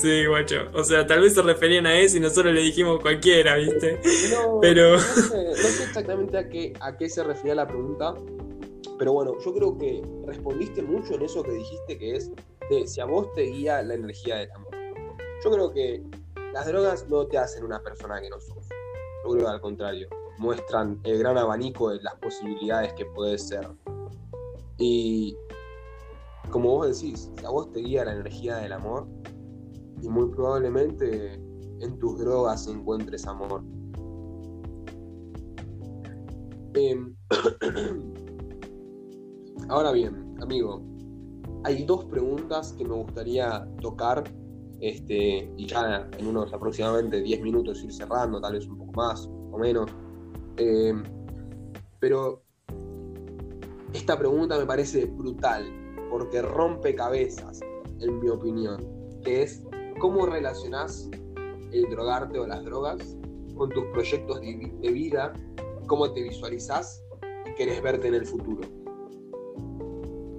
[0.00, 0.70] Sí, guacho.
[0.72, 4.00] O sea, tal vez se referían a eso y nosotros le dijimos cualquiera, ¿viste?
[4.30, 4.92] No, pero...
[4.92, 5.50] No sé,
[5.84, 8.14] exactamente a qué, a qué se refería la pregunta,
[8.98, 12.30] pero bueno, yo creo que respondiste mucho en eso que dijiste, que es
[12.70, 14.70] de si a vos te guía la energía del amor.
[15.44, 16.02] Yo creo que
[16.54, 18.68] las drogas no te hacen una persona que no sos.
[19.24, 23.68] Yo creo que al contrario, muestran el gran abanico de las posibilidades que puede ser.
[24.78, 25.36] Y
[26.50, 29.06] como vos decís, si a vos te guía la energía del amor,
[30.02, 31.34] y muy probablemente
[31.80, 33.62] en tus drogas encuentres amor.
[36.74, 37.14] Em,
[39.68, 40.82] ahora bien, amigo,
[41.64, 44.24] hay dos preguntas que me gustaría tocar
[44.80, 49.26] este, y ya en unos aproximadamente 10 minutos ir cerrando, tal vez un poco más
[49.26, 49.90] o menos.
[50.56, 50.94] Eh,
[51.98, 52.42] pero
[53.92, 55.66] esta pregunta me parece brutal,
[56.10, 57.60] porque rompe cabezas,
[58.00, 58.80] en mi opinión,
[59.22, 59.62] que es
[60.00, 61.08] cómo relacionás
[61.72, 63.16] el drogarte o las drogas
[63.54, 65.32] con tus proyectos de, vida,
[65.86, 67.04] cómo te visualizás
[67.46, 68.60] y querés verte en el futuro.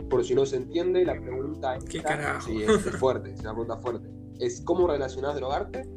[0.09, 4.21] Por si no se entiende, la pregunta es, Sí, es fuerte, es una pregunta fuerte
[4.41, 5.87] es cómo relacionás drogarte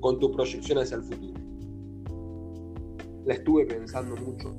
[0.00, 1.40] con tu proyección hacia el futuro.
[3.26, 4.56] La estuve pensando mucho.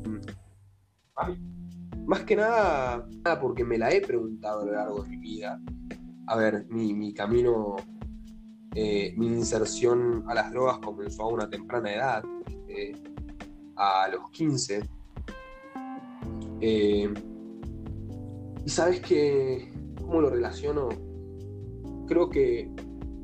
[2.05, 3.07] Más que nada,
[3.41, 5.59] porque me la he preguntado a lo largo de mi vida.
[6.27, 7.75] A ver, mi, camino,
[8.75, 12.93] eh, mi inserción a las drogas comenzó a una temprana edad, este,
[13.75, 14.83] a los 15.
[16.61, 17.13] Eh,
[18.65, 19.71] y sabes que,
[20.01, 20.89] ¿cómo lo relaciono?
[22.07, 22.69] Creo que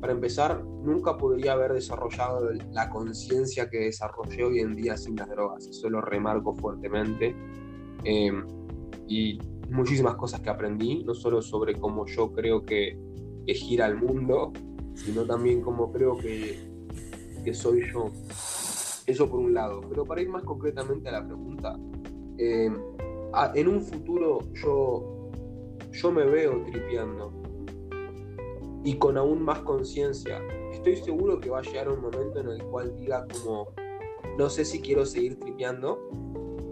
[0.00, 5.28] para empezar, nunca podría haber desarrollado la conciencia que desarrollé hoy en día sin las
[5.28, 5.66] drogas.
[5.66, 7.36] Eso lo remarco fuertemente.
[8.04, 8.46] Em,
[9.06, 9.38] y
[9.70, 12.98] muchísimas cosas que aprendí, no solo sobre cómo yo creo que,
[13.46, 14.52] gira el mundo,
[14.94, 16.58] sino también cómo creo que,
[17.44, 18.10] que, soy yo.
[19.06, 19.80] Eso por un lado.
[19.88, 21.76] Pero para ir más concretamente a la pregunta,
[22.38, 22.76] em,
[23.54, 25.30] en un futuro yo,
[25.92, 27.32] yo me veo tripeando
[28.84, 30.40] y con aún más conciencia.
[30.72, 33.74] Estoy seguro que va a llegar un momento en el cual diga como,
[34.38, 35.98] no sé si quiero seguir tripeando,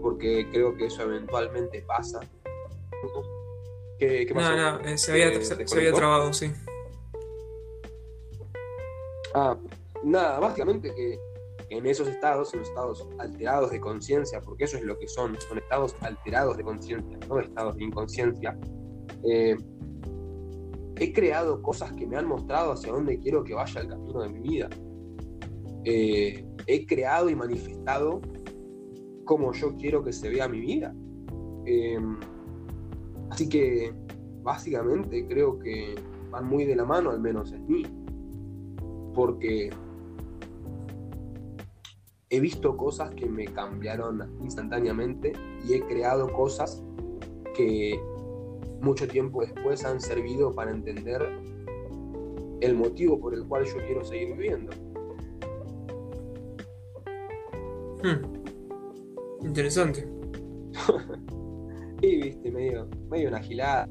[0.01, 2.19] porque creo que eso eventualmente pasa.
[3.99, 4.55] ¿Qué, qué pasó?
[4.55, 6.51] No, no, eh, se, había, se, había trabado, sí.
[9.33, 9.57] Ah,
[10.03, 11.19] nada, básicamente que
[11.69, 15.39] en esos estados, en los estados alterados de conciencia, porque eso es lo que son,
[15.39, 18.57] son estados alterados de conciencia, no estados de inconsciencia,
[19.23, 19.55] eh,
[20.99, 24.29] he creado cosas que me han mostrado hacia dónde quiero que vaya el camino de
[24.29, 24.69] mi vida.
[25.85, 28.21] Eh, he creado y manifestado
[29.25, 30.93] cómo yo quiero que se vea mi vida.
[31.65, 32.17] Em,
[33.29, 33.93] así que
[34.41, 35.95] básicamente creo que
[36.31, 37.83] van muy de la mano, al menos en mí.
[39.13, 39.69] Porque
[42.29, 45.33] he visto cosas que me cambiaron instantáneamente
[45.67, 46.83] y he creado cosas
[47.55, 47.99] que
[48.81, 51.27] mucho tiempo después han servido para entender
[52.61, 54.71] el motivo por el cual yo quiero seguir viviendo.
[58.03, 59.45] Hmm.
[59.45, 60.07] Interesante.
[62.01, 63.87] y viste, medio, medio una gilada.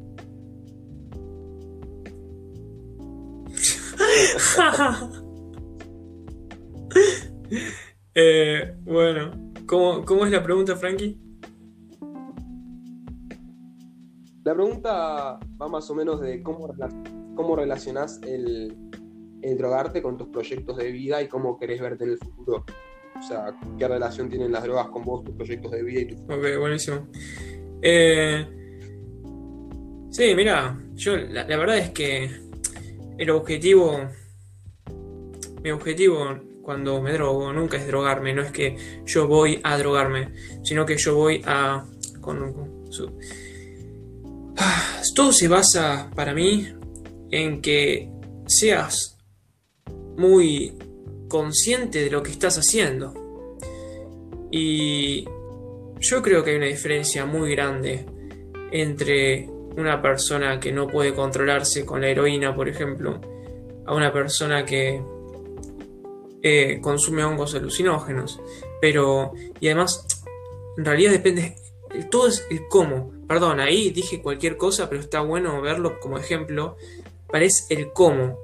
[8.15, 11.21] eh, bueno, ¿cómo, ¿cómo es la pregunta, Frankie?
[14.49, 16.75] La pregunta va más o menos de cómo,
[17.35, 18.75] cómo relacionás el,
[19.59, 22.65] drogarte con tus proyectos de vida y cómo querés verte en el futuro.
[23.19, 26.15] O sea, qué relación tienen las drogas con vos, tus proyectos de vida y tu
[26.33, 27.09] Ok, buenísimo.
[27.83, 28.47] Eh,
[30.09, 32.31] sí, mira, yo la, verdad es que
[33.19, 33.99] el objetivo,
[35.69, 36.25] mi objetivo
[36.63, 40.33] cuando me drogo nunca es drogarme, no es que yo voy a drogarme,
[40.65, 41.85] sino que yo voy a...
[45.15, 46.69] Todo se basa para mí
[47.31, 48.09] en que
[48.47, 49.19] seas
[50.17, 50.73] muy
[51.29, 53.13] consciente de lo que estás haciendo.
[54.51, 55.27] Y
[56.01, 58.07] yo creo que hay una diferencia muy grande
[58.73, 59.47] entre
[59.77, 63.21] una persona que no puede controlarse con la heroína, por ejemplo,
[63.85, 65.03] a una persona que
[66.43, 68.41] eh, consume hongos alucinógenos.
[68.81, 70.07] Pero, y además,
[70.77, 71.57] en realidad depende,
[72.11, 73.13] todo es el cómo.
[73.27, 76.77] Perdón, ahí dije cualquier cosa, pero está bueno verlo como ejemplo.
[77.31, 78.39] Parece el cómo.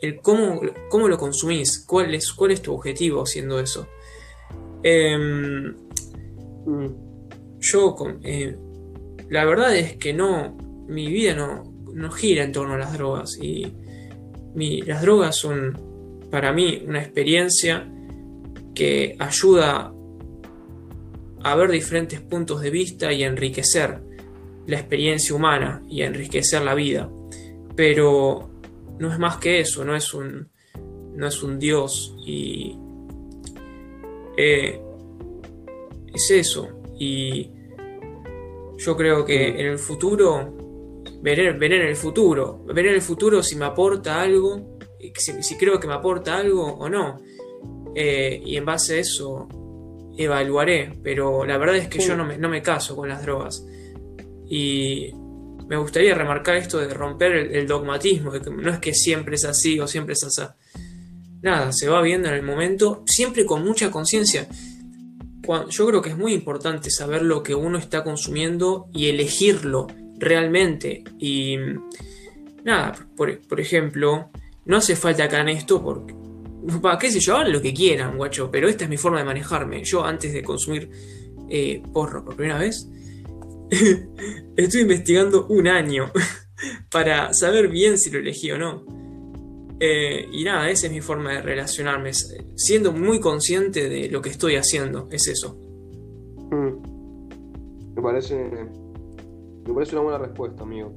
[0.00, 3.86] El cómo, cómo lo consumís, cuál es, cuál es tu objetivo haciendo eso.
[4.82, 5.74] Em,
[7.58, 8.56] yo, eh,
[9.30, 10.56] la verdad es que no,
[10.86, 13.72] mi vida no, no gira en torno a las drogas y
[14.84, 15.95] las drogas son
[16.30, 17.88] para mí una experiencia
[18.74, 19.92] que ayuda
[21.42, 24.00] a ver diferentes puntos de vista y enriquecer
[24.66, 27.10] la experiencia humana y enriquecer la vida.
[27.74, 28.50] Pero
[28.98, 30.48] no es más que eso, no es un,
[31.14, 32.76] no es un Dios y
[34.36, 34.80] eh,
[36.12, 36.68] es eso.
[36.98, 37.50] Y
[38.78, 40.54] yo creo que en el futuro
[41.22, 44.75] veré, en el futuro, veré en el futuro si me aporta algo,
[45.14, 47.20] si, creo que me aporta algo o no.
[47.94, 49.48] Eh, y en base a eso
[50.18, 53.64] evaluaré, pero la verdad es que yo no me, no me, caso con las drogas.
[54.48, 55.12] Y
[55.68, 59.44] me gustaría remarcar esto de romper el, dogmatismo, de que no es que siempre es
[59.44, 60.42] así o siempre es así.
[61.42, 64.48] Nada, se va viendo en el momento, siempre con mucha conciencia.
[65.68, 69.86] Yo creo que es muy importante saber lo que uno está consumiendo y elegirlo
[70.18, 71.04] realmente.
[71.18, 71.56] Y
[72.64, 74.30] nada, por, ejemplo,
[74.66, 76.14] no hace falta acá en esto porque,
[76.80, 79.24] para qué sé yo, hagan lo que quieran, guacho, pero esta es mi forma de
[79.24, 79.82] manejarme.
[79.84, 80.90] Yo antes de consumir
[81.48, 82.88] eh, porro por primera vez,
[84.56, 86.10] estoy investigando un año
[86.90, 88.84] para saber bien si lo elegí o no.
[89.78, 92.12] Eh, y nada, esa es mi forma de relacionarme,
[92.54, 95.56] siendo muy consciente de lo que estoy haciendo, es eso.
[96.50, 97.94] Mm.
[97.94, 98.68] Me parece
[99.66, 100.94] me parece una buena respuesta, amigo.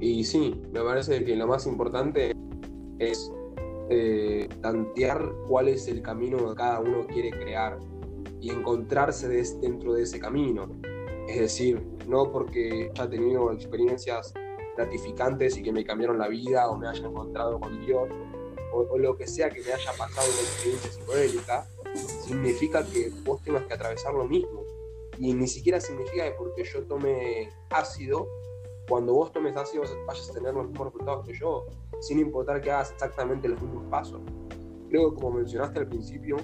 [0.00, 2.32] Y sí, me parece que lo más importante
[2.98, 3.32] es
[3.90, 7.78] eh, tantear cuál es el camino que cada uno quiere crear
[8.40, 10.68] y encontrarse dentro de ese camino.
[11.26, 14.32] Es decir, no porque haya tenido experiencias
[14.76, 18.08] gratificantes y que me cambiaron la vida o me haya encontrado con Dios
[18.72, 21.68] o, lo que sea que me haya pasado una experiencia psicodélica,
[22.24, 24.64] significa que vos tengas que atravesar lo mismo
[25.18, 28.28] y ni siquiera significa que porque yo tome ácido,
[28.88, 31.64] cuando vos tomes ácido vayas a tener los mismos resultados que yo,
[32.00, 34.20] sin importar que hagas exactamente los mismos pasos.
[34.88, 36.36] Creo que como mencionaste al principio,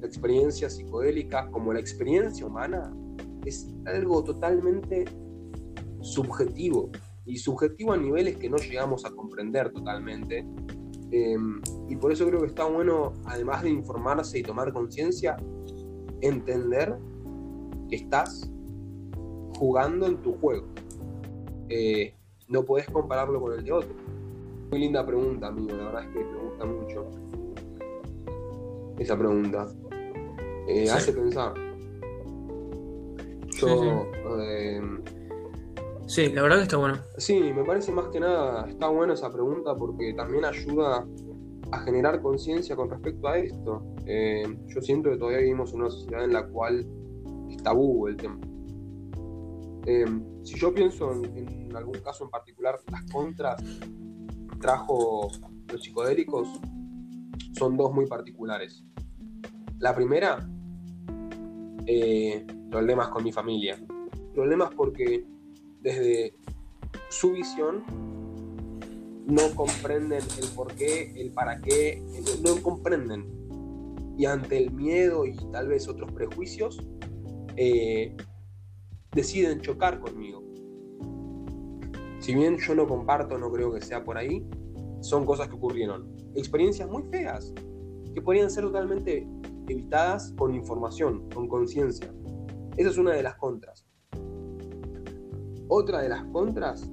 [0.00, 2.92] la experiencia psicodélica, como la experiencia humana,
[3.44, 5.04] es algo totalmente
[6.00, 6.90] subjetivo
[7.24, 10.46] y subjetivo a niveles que no llegamos a comprender totalmente.
[11.10, 15.36] Em, y por eso creo que está bueno, además de informarse y tomar conciencia,
[16.20, 16.98] entender
[17.94, 18.50] estás
[19.58, 20.66] jugando en tu juego.
[21.68, 22.14] Eh,
[22.48, 23.94] no puedes compararlo con el de otro.
[24.70, 25.76] Muy linda pregunta, amigo.
[25.76, 27.06] La verdad es que me gusta mucho
[28.98, 29.68] esa pregunta.
[30.68, 31.54] Eh, hace pensar.
[33.58, 34.06] Yo.
[34.40, 34.80] Eh,
[36.06, 36.98] sí, la verdad que está bueno.
[37.18, 41.06] Sí, me parece más que nada, está buena esa pregunta porque también ayuda
[41.70, 43.82] a generar conciencia con respecto a esto.
[44.66, 46.86] yo siento que todavía vivimos en una sociedad en la cual
[47.62, 48.38] tabú el tema.
[49.86, 53.62] Em, si yo pienso en, algún caso en particular, las contras
[54.60, 55.28] trajo
[55.72, 56.48] los psicodélicos
[57.52, 58.84] son dos muy particulares.
[59.78, 60.48] La primera,
[61.86, 63.78] eh, problemas con mi familia.
[64.32, 65.26] Problemas porque
[65.80, 66.34] desde
[67.08, 67.84] su visión
[69.26, 72.02] no comprenden el por qué, el para qué,
[72.42, 73.26] no comprenden.
[74.16, 76.80] Y ante el miedo y tal vez otros prejuicios,
[77.56, 78.16] eh,
[79.14, 80.42] deciden chocar conmigo.
[82.18, 84.46] Si bien yo no comparto, no creo que sea por ahí,
[85.00, 86.10] son cosas que ocurrieron.
[86.34, 87.52] Experiencias muy feas,
[88.14, 89.28] que podrían ser totalmente
[89.68, 92.12] evitadas con información, con conciencia.
[92.76, 93.86] Esa es una de las contras.
[95.68, 96.90] Otra de las contras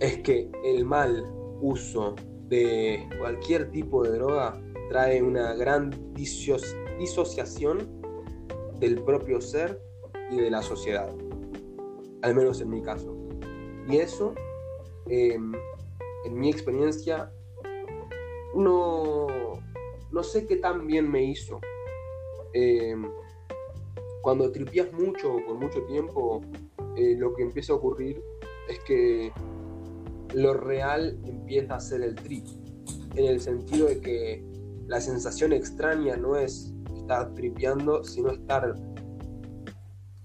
[0.00, 1.24] es que el mal
[1.60, 2.14] uso
[2.48, 4.60] de cualquier tipo de droga
[4.90, 5.90] trae una gran
[6.98, 8.00] disociación
[8.78, 9.80] del propio ser
[10.36, 11.14] de la sociedad,
[12.22, 13.16] al menos en mi caso.
[13.88, 14.34] Y eso,
[15.08, 15.52] em,
[16.24, 17.32] en mi experiencia,
[18.54, 19.26] no,
[20.10, 21.60] no sé qué tan bien me hizo.
[22.52, 23.10] Em,
[24.22, 26.42] cuando tripias mucho por mucho tiempo,
[26.96, 28.22] eh, lo que empieza a ocurrir
[28.68, 29.32] es que
[30.34, 32.46] lo real empieza a ser el trip,
[33.16, 34.44] en el sentido de que
[34.86, 38.74] la sensación extraña no es estar tripeando, sino estar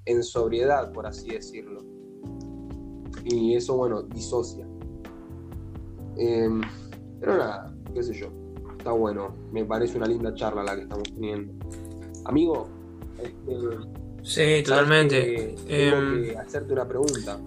[0.08, 1.82] en sobriedad, por así decirlo.
[3.24, 4.66] Y eso, bueno, disocia.
[6.16, 6.62] Em,
[7.20, 8.28] pero nada, qué sé yo.
[8.78, 9.36] Está bueno.
[9.52, 11.54] Me parece una linda charla la que estamos teniendo.
[12.26, 12.68] Amigo,
[13.22, 13.58] este,
[14.24, 15.56] sí, totalmente.
[15.68, 17.40] tengo em, que hacerte una pregunta.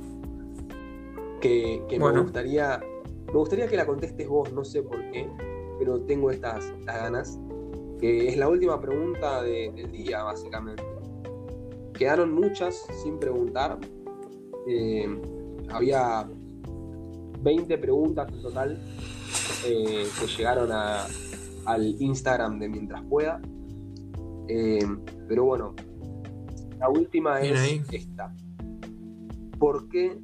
[1.41, 2.81] Que, me gustaría.
[3.27, 5.27] Me gustaría que la contestes vos, no sé por qué,
[5.79, 7.39] pero tengo estas, estas ganas.
[8.01, 10.90] Que es la última pregunta del día, básicamente.
[12.01, 13.79] Quedaron muchas sin preguntar.
[14.67, 15.07] Eh,
[15.69, 16.27] había
[17.43, 18.79] 20 preguntas en total
[19.67, 23.43] eh, que llegaron al Instagram de Mientras Pueda.
[24.49, 24.79] Eh,
[25.29, 25.75] pero bueno,
[26.79, 28.35] la última es esta.
[29.59, 30.19] ¿Por qué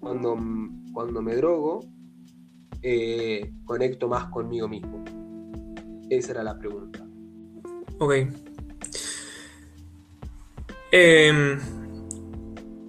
[0.00, 0.36] cuando,
[0.92, 1.84] cuando me drogo
[3.64, 5.04] conecto más conmigo mismo?
[6.10, 7.06] Esa era la pregunta.
[8.00, 8.14] Ok.
[10.96, 11.58] Em,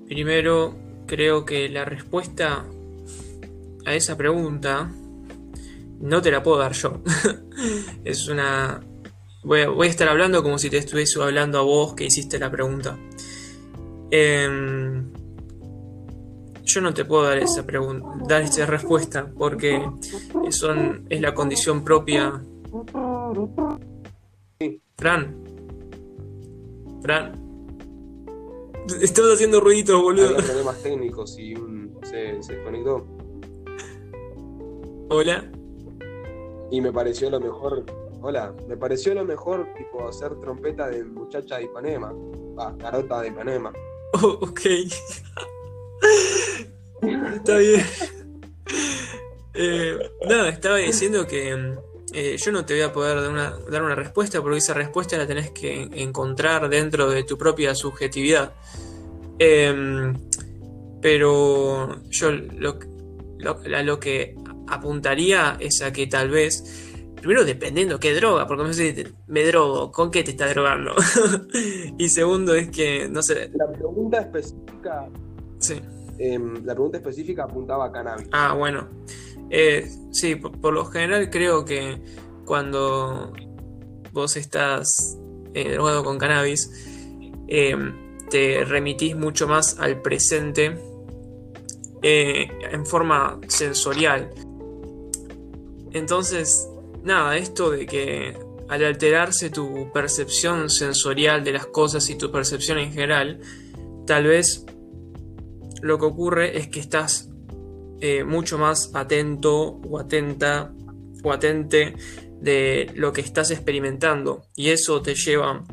[0.05, 0.75] primero,
[1.07, 2.63] creo que la respuesta
[3.83, 4.91] a esa pregunta
[6.01, 7.01] no te la puedo dar yo.
[8.03, 8.79] es una...
[9.43, 12.95] Voy a, estar hablando como si te estuviese hablando a vos que hiciste la pregunta.
[14.11, 15.11] Em,
[16.63, 19.83] yo no te puedo dar esa pregunta, dar esa respuesta porque
[20.47, 22.39] es la condición propia.
[24.95, 25.35] Fran.
[27.01, 27.44] Fran.
[29.01, 30.29] Estamos haciendo ruiditos, boludo.
[30.29, 31.55] Había problemas técnicos y
[32.03, 33.05] se, se desconectó.
[35.09, 35.51] Hola.
[36.71, 37.85] Y me pareció lo mejor.
[38.21, 42.13] Hola, me pareció lo mejor, tipo, hacer trompeta de muchacha de Ipanema.
[42.57, 43.73] Ah, carota de Ipanema.
[44.21, 44.61] Oh, ok.
[47.35, 47.81] Está bien.
[49.53, 51.49] Eh, nada, estaba diciendo que
[52.17, 55.17] eh, yo no te voy a poder dar una, dar una, respuesta porque esa respuesta
[55.17, 58.53] la tenés que encontrar dentro de tu propia subjetividad.
[59.37, 60.13] Em,
[61.01, 62.79] pero yo lo,
[63.37, 64.33] lo, que
[64.67, 66.63] apuntaría es a que tal vez,
[67.15, 70.95] primero dependiendo qué droga, porque no sé me drogo, ¿con qué te está drogando?
[71.97, 73.51] y segundo es que, no sé.
[73.55, 75.09] La pregunta específica.
[75.59, 75.81] Sí.
[76.17, 78.29] Em, la pregunta específica apuntaba a cannabis.
[78.31, 78.87] Ah, bueno.
[79.49, 82.01] Eh, sí, por, lo general creo que
[82.45, 83.33] cuando
[84.11, 85.17] vos estás
[85.53, 86.69] drogado con cannabis,
[87.47, 90.77] em, te remitís mucho más al presente
[92.01, 94.29] eh, en forma sensorial.
[95.91, 96.69] Entonces,
[97.03, 98.37] nada, esto de que
[98.67, 103.39] al alterarse tu percepción sensorial de las cosas y tu percepción en general,
[104.05, 104.65] tal vez
[105.81, 107.29] lo que ocurre es que estás
[108.01, 110.73] eh, mucho más atento o atenta
[111.23, 111.95] o atente
[112.41, 115.63] de lo que estás experimentando y eso te lleva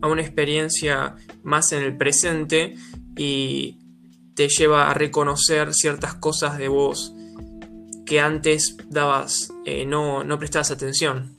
[0.00, 2.74] a una experiencia más en el presente
[3.16, 3.78] y
[4.34, 7.14] te lleva a reconocer ciertas cosas de vos
[8.04, 11.36] que antes dabas, eh, no, no prestabas atención.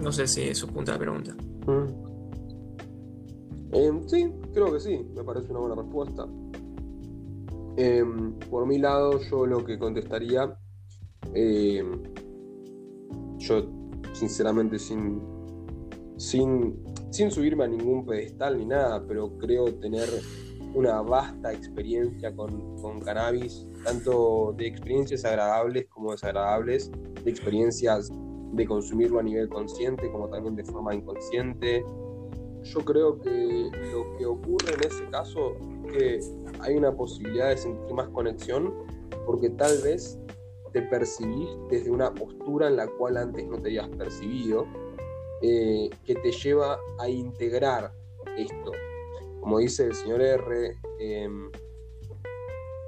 [0.00, 1.34] No sé si eso punta la pregunta.
[1.66, 2.04] Mm.
[3.72, 6.26] Em, sí, creo que sí, me parece una buena respuesta.
[7.76, 10.56] Em, por mi lado, yo lo que contestaría,
[11.34, 12.02] em,
[13.38, 13.66] yo
[14.12, 15.20] sinceramente sin,
[16.16, 16.76] sin,
[17.10, 20.08] sin subirme a ningún pedestal ni nada, pero creo tener
[20.74, 26.92] una vasta experiencia con, con, cannabis, tanto de experiencias agradables como desagradables,
[27.24, 28.10] de experiencias
[28.52, 31.84] de consumirlo a nivel consciente como también de forma inconsciente.
[32.62, 35.54] Yo creo que lo que ocurre en ese caso
[35.86, 36.20] que
[36.60, 38.74] hay una posibilidad de sentir más conexión
[39.26, 40.18] porque tal vez
[40.72, 44.66] te percibís desde una postura en la cual antes no te habías percibido,
[45.40, 47.92] eh, que te lleva a integrar
[48.36, 48.72] esto.
[49.40, 51.50] Como dice el señor R, em,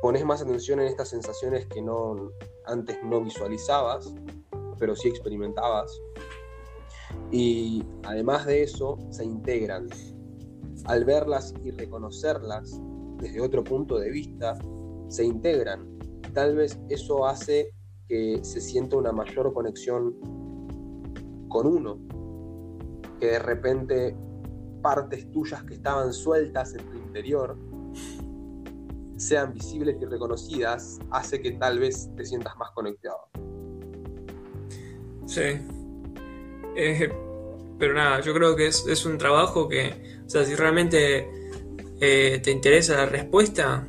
[0.02, 2.32] pones más atención en estas sensaciones que no,
[2.64, 4.12] antes no visualizabas,
[4.78, 6.00] pero sí experimentabas.
[7.30, 9.88] Y además de eso, se integran.
[10.86, 12.80] Al verlas y reconocerlas,
[13.18, 14.58] desde otro punto de vista,
[15.08, 15.98] se integran.
[16.32, 17.72] Tal vez eso hace
[18.08, 20.14] que se sienta una mayor conexión
[21.48, 21.98] con uno,
[23.18, 24.16] que de repente
[24.82, 27.56] partes tuyas que estaban sueltas en tu interior
[29.16, 33.28] sean visibles y reconocidas, hace que tal vez te sientas más conectado.
[35.24, 35.58] Sí.
[36.76, 37.10] Eh,
[37.78, 41.30] pero nada, yo creo que es, es un trabajo que, o sea, si realmente
[42.00, 43.86] eh, te interesa la respuesta,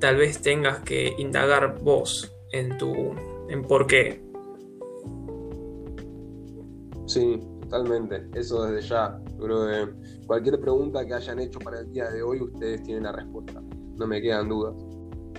[0.00, 3.14] tal vez tengas que indagar vos en tu
[3.48, 4.22] en por qué.
[7.06, 8.28] Sí, totalmente.
[8.34, 9.18] Eso desde ya.
[9.40, 13.12] creo que Cualquier pregunta que hayan hecho para el día de hoy, ustedes tienen la
[13.12, 13.62] respuesta.
[13.96, 14.74] No me quedan dudas.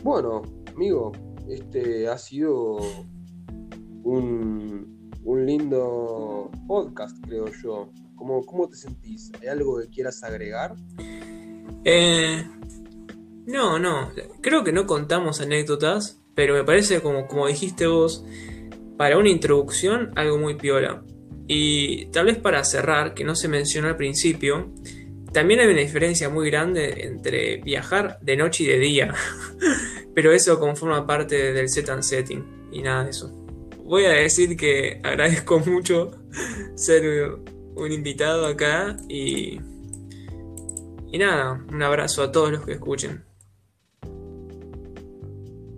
[0.02, 0.42] Bueno,
[0.74, 1.12] amigo,
[1.48, 2.80] este ha sido
[4.04, 7.92] un, un lindo podcast, creo yo.
[8.20, 9.32] ¿Cómo, ¿Cómo te sentís?
[9.42, 10.76] ¿Hay algo que quieras agregar?
[11.86, 12.46] Eh,
[13.46, 14.12] no, no.
[14.42, 18.26] Creo que no contamos anécdotas, pero me parece como, como dijiste vos,
[18.98, 21.02] para una introducción algo muy piola.
[21.48, 24.70] Y tal vez para cerrar, que no se mencionó al principio,
[25.32, 29.14] también hay una diferencia muy grande entre viajar de noche y de día.
[30.14, 33.32] pero eso conforma parte del set and setting y nada de eso.
[33.86, 36.12] Voy a decir que agradezco mucho
[36.76, 37.40] ser
[37.76, 39.60] un invitado acá y,
[41.12, 43.24] y nada, un abrazo a todos los que escuchen.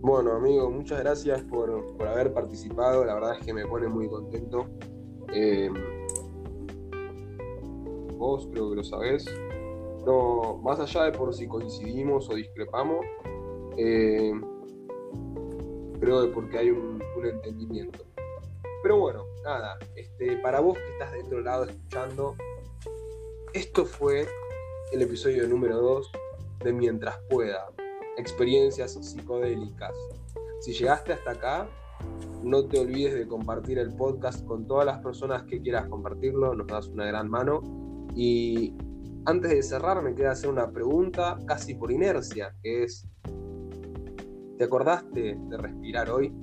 [0.02, 3.06] Bueno, amigo, muchas gracias por, haber participado.
[3.06, 4.68] La verdad es que me pone muy contento.
[5.32, 5.70] Eh,
[8.18, 9.26] vos creo que lo sabés.
[10.04, 13.06] No, más allá de por si coincidimos o discrepamos,
[13.78, 14.34] eh,
[16.00, 18.04] creo que porque hay un, entendimiento.
[18.82, 22.36] Pero bueno, nada, este, para vos que estás de otro lado escuchando,
[23.54, 24.28] esto fue
[24.92, 26.12] el episodio número 2
[26.64, 27.70] de Mientras pueda,
[28.18, 29.94] experiencias psicodélicas.
[30.62, 31.70] Si llegaste hasta acá,
[32.44, 36.68] no te olvides de compartir el podcast con todas las personas que quieras compartirlo, nos
[36.68, 37.62] das una gran mano.
[38.16, 38.76] Y
[39.26, 43.08] antes de cerrar, me queda hacer una pregunta casi por inercia, que es,
[44.58, 46.34] ¿te acordaste de respirar hoy?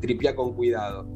[0.00, 1.06] Tripia con cuidado.